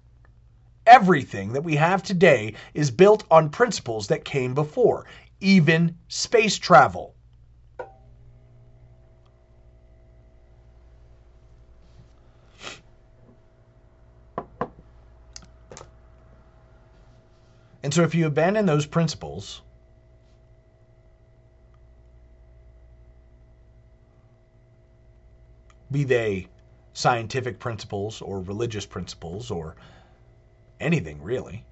[0.87, 5.05] Everything that we have today is built on principles that came before
[5.41, 7.15] even space travel.
[17.83, 19.63] And so, if you abandon those principles,
[25.91, 26.49] be they
[26.93, 29.77] scientific principles or religious principles or
[30.81, 31.65] anything really,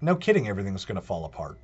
[0.00, 1.58] no kidding, everything's going to fall apart.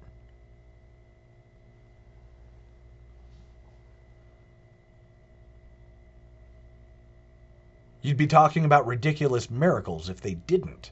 [8.03, 10.91] You'd be talking about ridiculous miracles if they didn't.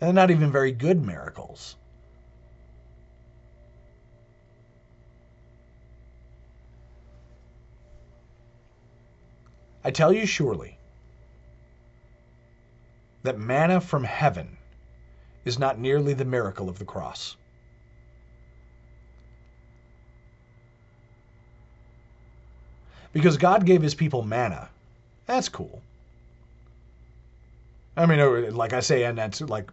[0.00, 1.76] And they're not even very good miracles.
[9.82, 10.78] I tell you surely
[13.22, 14.58] that manna from heaven
[15.44, 17.36] is not nearly the miracle of the cross.
[23.12, 24.68] Because God gave his people manna.
[25.26, 25.82] That's cool.
[27.96, 29.70] I mean, oh, like I say, and that's like,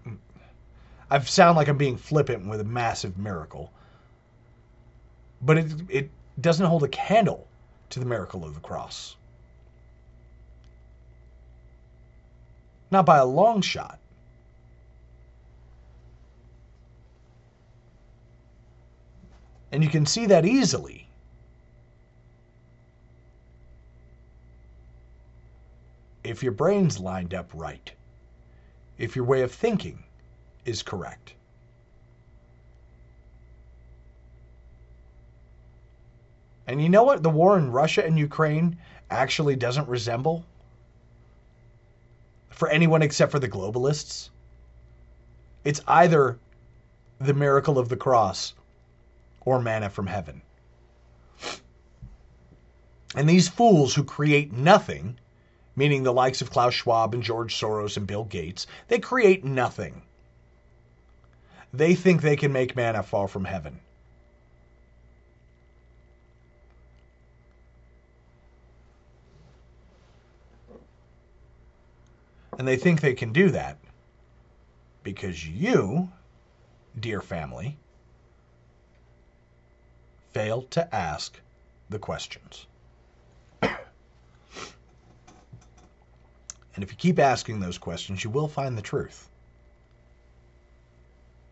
[1.10, 3.72] I sound like I'm being flippant with a massive miracle,
[5.42, 6.10] but it it
[6.42, 7.48] doesn't hold a candle
[7.90, 9.16] to the miracle of the cross.
[12.92, 14.00] Not by a long shot.
[19.72, 21.08] And you can see that easily.
[26.24, 27.92] If your brain's lined up right
[29.00, 30.04] if your way of thinking
[30.66, 31.34] is correct.
[36.68, 38.78] And you know what the war in Russia and Ukraine
[39.10, 40.46] actually doesn't resemble?
[42.52, 44.30] For anyone except for the globalists?
[45.64, 46.38] It's either
[47.20, 48.54] the miracle of the cross
[49.42, 50.42] or manna from heaven.
[53.16, 55.18] And these fools who create nothing
[55.76, 60.02] meaning the likes of Klaus Schwab and George Soros and Bill Gates, they create nothing.
[61.74, 63.80] They think they can make manna fall from heaven.
[72.58, 73.78] And they think they can do that
[75.04, 76.12] because you,
[77.00, 77.78] dear family,
[80.34, 81.40] failed to ask
[81.90, 82.68] the questions.
[86.80, 89.28] And if you keep asking those questions, you will find the truth.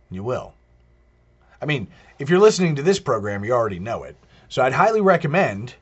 [0.09, 0.53] You will.
[1.61, 4.15] I mean, if you're listening to this program, you already know it.
[4.47, 5.75] So I'd highly recommend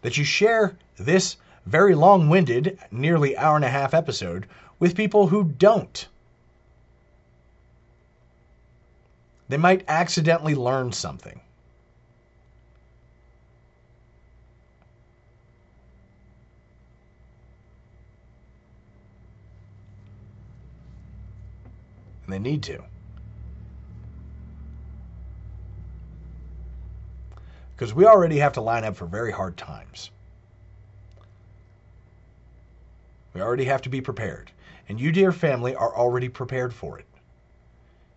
[0.00, 1.36] that you share this
[1.66, 4.46] very long winded, nearly hour and a half episode
[4.78, 6.08] with people who don't.
[9.50, 11.42] They might accidentally learn something.
[22.36, 22.82] They need to.
[27.74, 30.10] Because we already have to line up for very hard times.
[33.32, 34.50] We already have to be prepared.
[34.88, 37.06] And you, dear family, are already prepared for it.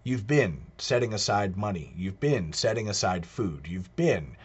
[0.03, 1.93] You've been setting aside money.
[1.95, 3.67] You've been setting aside food.
[3.67, 4.35] You've been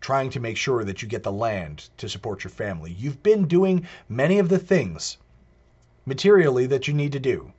[0.00, 2.92] trying to make sure that you get the land to support your family.
[2.92, 5.18] You've been doing many of the things
[6.06, 7.52] materially that you need to do.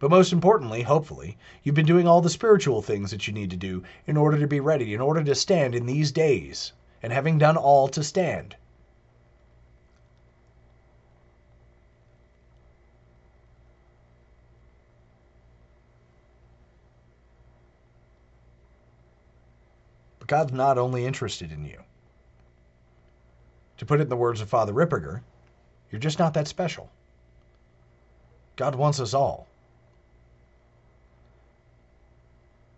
[0.00, 3.56] But most importantly, hopefully, you've been doing all the spiritual things that you need to
[3.56, 6.72] do in order to be ready, in order to stand in these days,
[7.02, 8.54] and having done all to stand.
[20.20, 21.82] But God's not only interested in you.
[23.78, 25.22] To put it in the words of Father Ripperger,
[25.90, 26.88] you're just not that special.
[28.54, 29.48] God wants us all.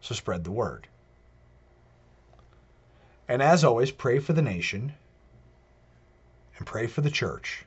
[0.01, 0.89] So spread the word.
[3.28, 4.94] And as always, pray for the nation
[6.59, 7.64] and pray for the church.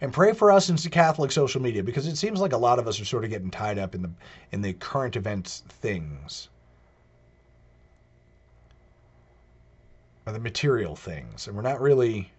[0.00, 2.88] And pray for us in Catholic social media because it seems like a lot of
[2.88, 4.10] us are sort of getting tied up in the
[4.52, 6.48] in the current events things.
[10.26, 11.46] Or the material things.
[11.46, 12.32] And we're not really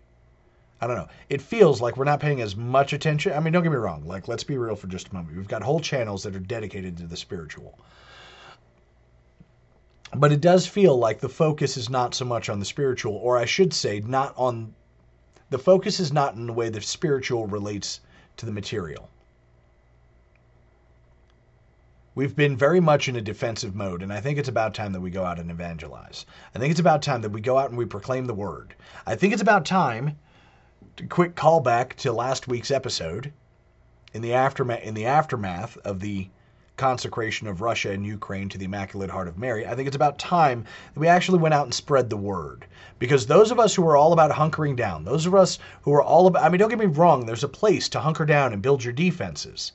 [0.82, 1.08] I don't know.
[1.30, 3.34] It feels like we're not paying as much attention.
[3.34, 4.06] I mean, don't get me wrong.
[4.06, 5.38] Like, let's be real for just a moment.
[5.38, 7.80] We've got whole channels that are dedicated to the spiritual.
[10.18, 13.38] But it does feel like the focus is not so much on the spiritual, or
[13.38, 14.74] I should say, not on
[15.50, 18.00] the focus is not in the way the spiritual relates
[18.38, 19.10] to the material.
[22.16, 25.02] We've been very much in a defensive mode, and I think it's about time that
[25.02, 26.26] we go out and evangelize.
[26.56, 28.74] I think it's about time that we go out and we proclaim the word.
[29.06, 30.18] I think it's about time,
[31.10, 33.34] quick callback to last week's episode,
[34.14, 36.30] in the aftermath in the aftermath of the
[36.78, 40.20] consecration of Russia and Ukraine to the Immaculate Heart of Mary, I think it's about
[40.20, 42.66] time that we actually went out and spread the word.
[43.00, 46.04] Because those of us who are all about hunkering down, those of us who are
[46.04, 48.62] all about, I mean, don't get me wrong, there's a place to hunker down and
[48.62, 49.72] build your defenses.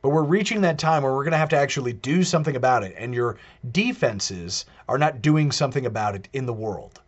[0.00, 2.82] But we're reaching that time where we're going to have to actually do something about
[2.82, 3.36] it, and your
[3.70, 7.01] defenses are not doing something about it in the world.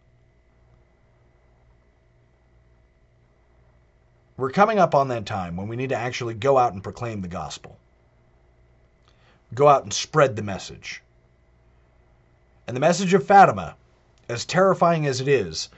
[4.37, 7.21] We're coming up on that time when we need to actually go out and proclaim
[7.21, 7.79] the gospel.
[9.55, 11.03] Go out and spread the message.
[12.67, 13.77] And the message of Fatima,
[14.29, 15.69] as terrifying as it is,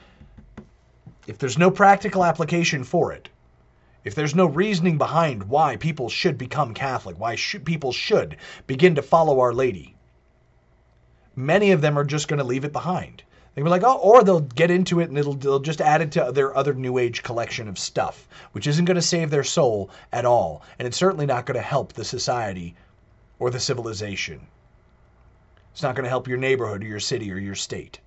[1.27, 3.29] if there's no practical application for it,
[4.05, 8.95] if there's no reasoning behind why people should become Catholic, why should, people should begin
[8.95, 9.97] to follow Our Lady,
[11.35, 13.25] many of them are just going to leave it behind.
[13.57, 16.13] They be like, oh, or they'll get into it and it'll they'll just add it
[16.13, 19.89] to their other New Age collection of stuff, which isn't going to save their soul
[20.13, 22.75] at all, and it's certainly not going to help the society
[23.39, 24.47] or the civilization.
[25.73, 27.99] It's not going to help your neighborhood or your city or your state.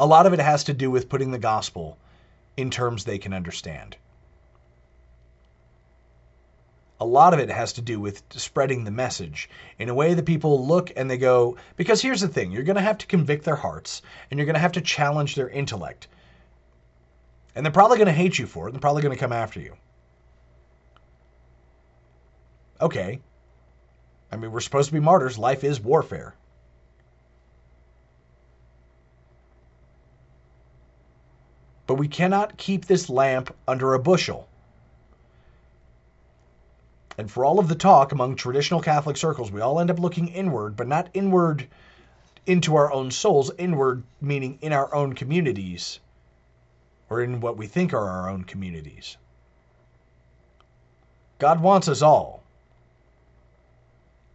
[0.00, 1.96] A lot of it has to do with putting the gospel
[2.56, 3.96] in terms they can understand
[7.02, 10.24] a lot of it has to do with spreading the message in a way that
[10.24, 13.44] people look and they go, because here's the thing you're going to have to convict
[13.44, 16.06] their hearts and you're going to have to challenge their intellect.
[17.56, 18.70] And they're probably going to hate you for it.
[18.70, 19.74] They're probably going to come after you.
[22.80, 23.20] Okay.
[24.30, 25.36] I mean, we're supposed to be martyrs.
[25.36, 26.36] Life is warfare.
[31.88, 34.48] But we cannot keep this lamp under a bushel.
[37.22, 40.26] And for all of the talk among traditional Catholic circles, we all end up looking
[40.26, 41.68] inward, but not inward
[42.46, 46.00] into our own souls, inward meaning in our own communities
[47.08, 49.18] or in what we think are our own communities.
[51.38, 52.42] God wants us all.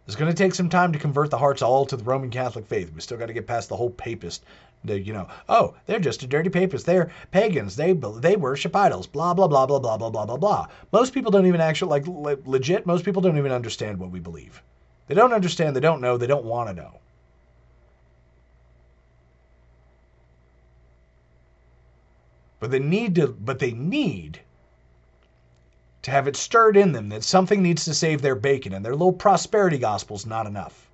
[0.06, 2.66] It's going to take some time to convert the hearts all to the Roman Catholic
[2.66, 2.90] faith.
[2.94, 4.42] We still got to get past the whole papist
[4.84, 6.86] you know, oh, they're just a dirty papist.
[6.86, 7.76] They're pagans.
[7.76, 9.06] They they worship idols.
[9.06, 10.66] Blah blah blah blah blah blah blah blah blah.
[10.92, 12.86] Most people don't even actually like legit.
[12.86, 14.62] Most people don't even understand what we believe.
[15.06, 15.74] They don't understand.
[15.74, 16.16] They don't know.
[16.16, 17.00] They don't want to know.
[22.60, 23.28] But they need to.
[23.28, 24.40] But they need
[26.02, 28.92] to have it stirred in them that something needs to save their bacon, and their
[28.92, 30.87] little prosperity gospel's not enough.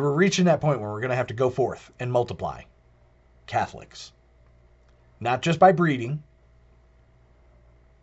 [0.00, 2.62] We're reaching that point where we're going to have to go forth and multiply
[3.46, 4.12] Catholics.
[5.20, 6.22] Not just by breeding.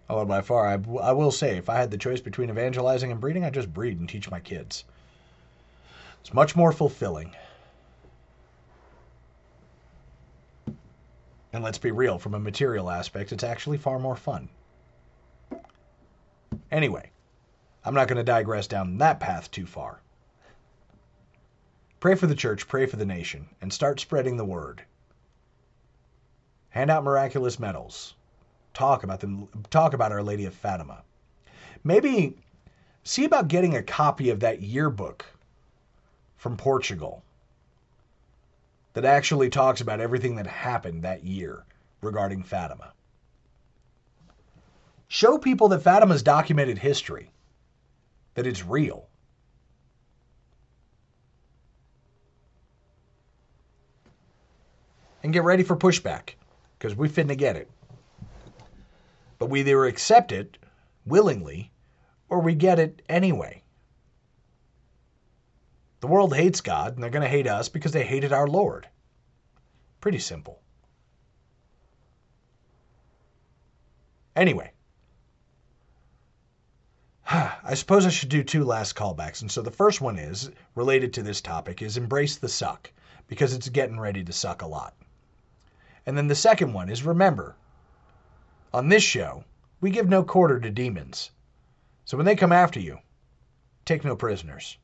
[0.09, 3.19] Although by far, I, I will say, if I had the choice between evangelizing and
[3.19, 4.85] breeding, I'd just breed and teach my kids.
[6.21, 7.35] It's much more fulfilling.
[11.51, 14.49] And let's be real, from a material aspect, it's actually far more fun.
[16.71, 17.09] Anyway,
[17.83, 20.01] I'm not going to digress down that path too far.
[21.99, 24.83] Pray for the church, pray for the nation, and start spreading the word.
[26.69, 28.13] Hand out miraculous medals.
[28.73, 29.47] Talk about them.
[29.71, 31.01] Talk about Our Lady of Fatima.
[31.83, 32.37] Maybe
[33.03, 35.25] see about getting a copy of that yearbook
[36.35, 37.23] from Portugal
[38.93, 41.65] that actually talks about everything that happened that year
[42.01, 42.93] regarding Fatima.
[45.07, 47.31] Show people that Fatima's documented history,
[48.35, 49.06] that it's real.
[55.23, 56.35] And get ready for pushback
[56.77, 57.69] because we finna get it.
[59.39, 60.57] But we either accept it
[61.05, 61.71] willingly
[62.29, 63.63] or we get it anyway.
[65.99, 68.87] The world hates God and they're going to hate us because they hated our Lord.
[69.99, 70.61] Pretty simple.
[74.35, 74.71] Anyway,
[77.29, 79.41] I suppose I should do two last callbacks.
[79.41, 82.91] And so the first one is related to this topic is embrace the suck
[83.27, 84.95] because it's getting ready to suck a lot.
[86.07, 87.57] And then the second one is remember,
[88.73, 89.43] on this show,
[89.81, 91.31] we give no quarter to demons.
[92.05, 92.99] So when they come after you,
[93.85, 94.77] take no prisoners.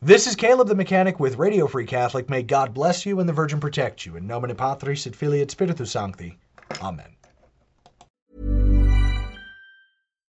[0.00, 2.30] This is Caleb the Mechanic with Radio Free Catholic.
[2.30, 4.16] May God bless you and the Virgin protect you.
[4.16, 6.38] In nomine Patris et Filii Spiritus Sancti.
[6.80, 7.16] Amen.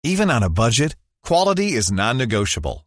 [0.03, 2.87] Even on a budget, quality is non-negotiable.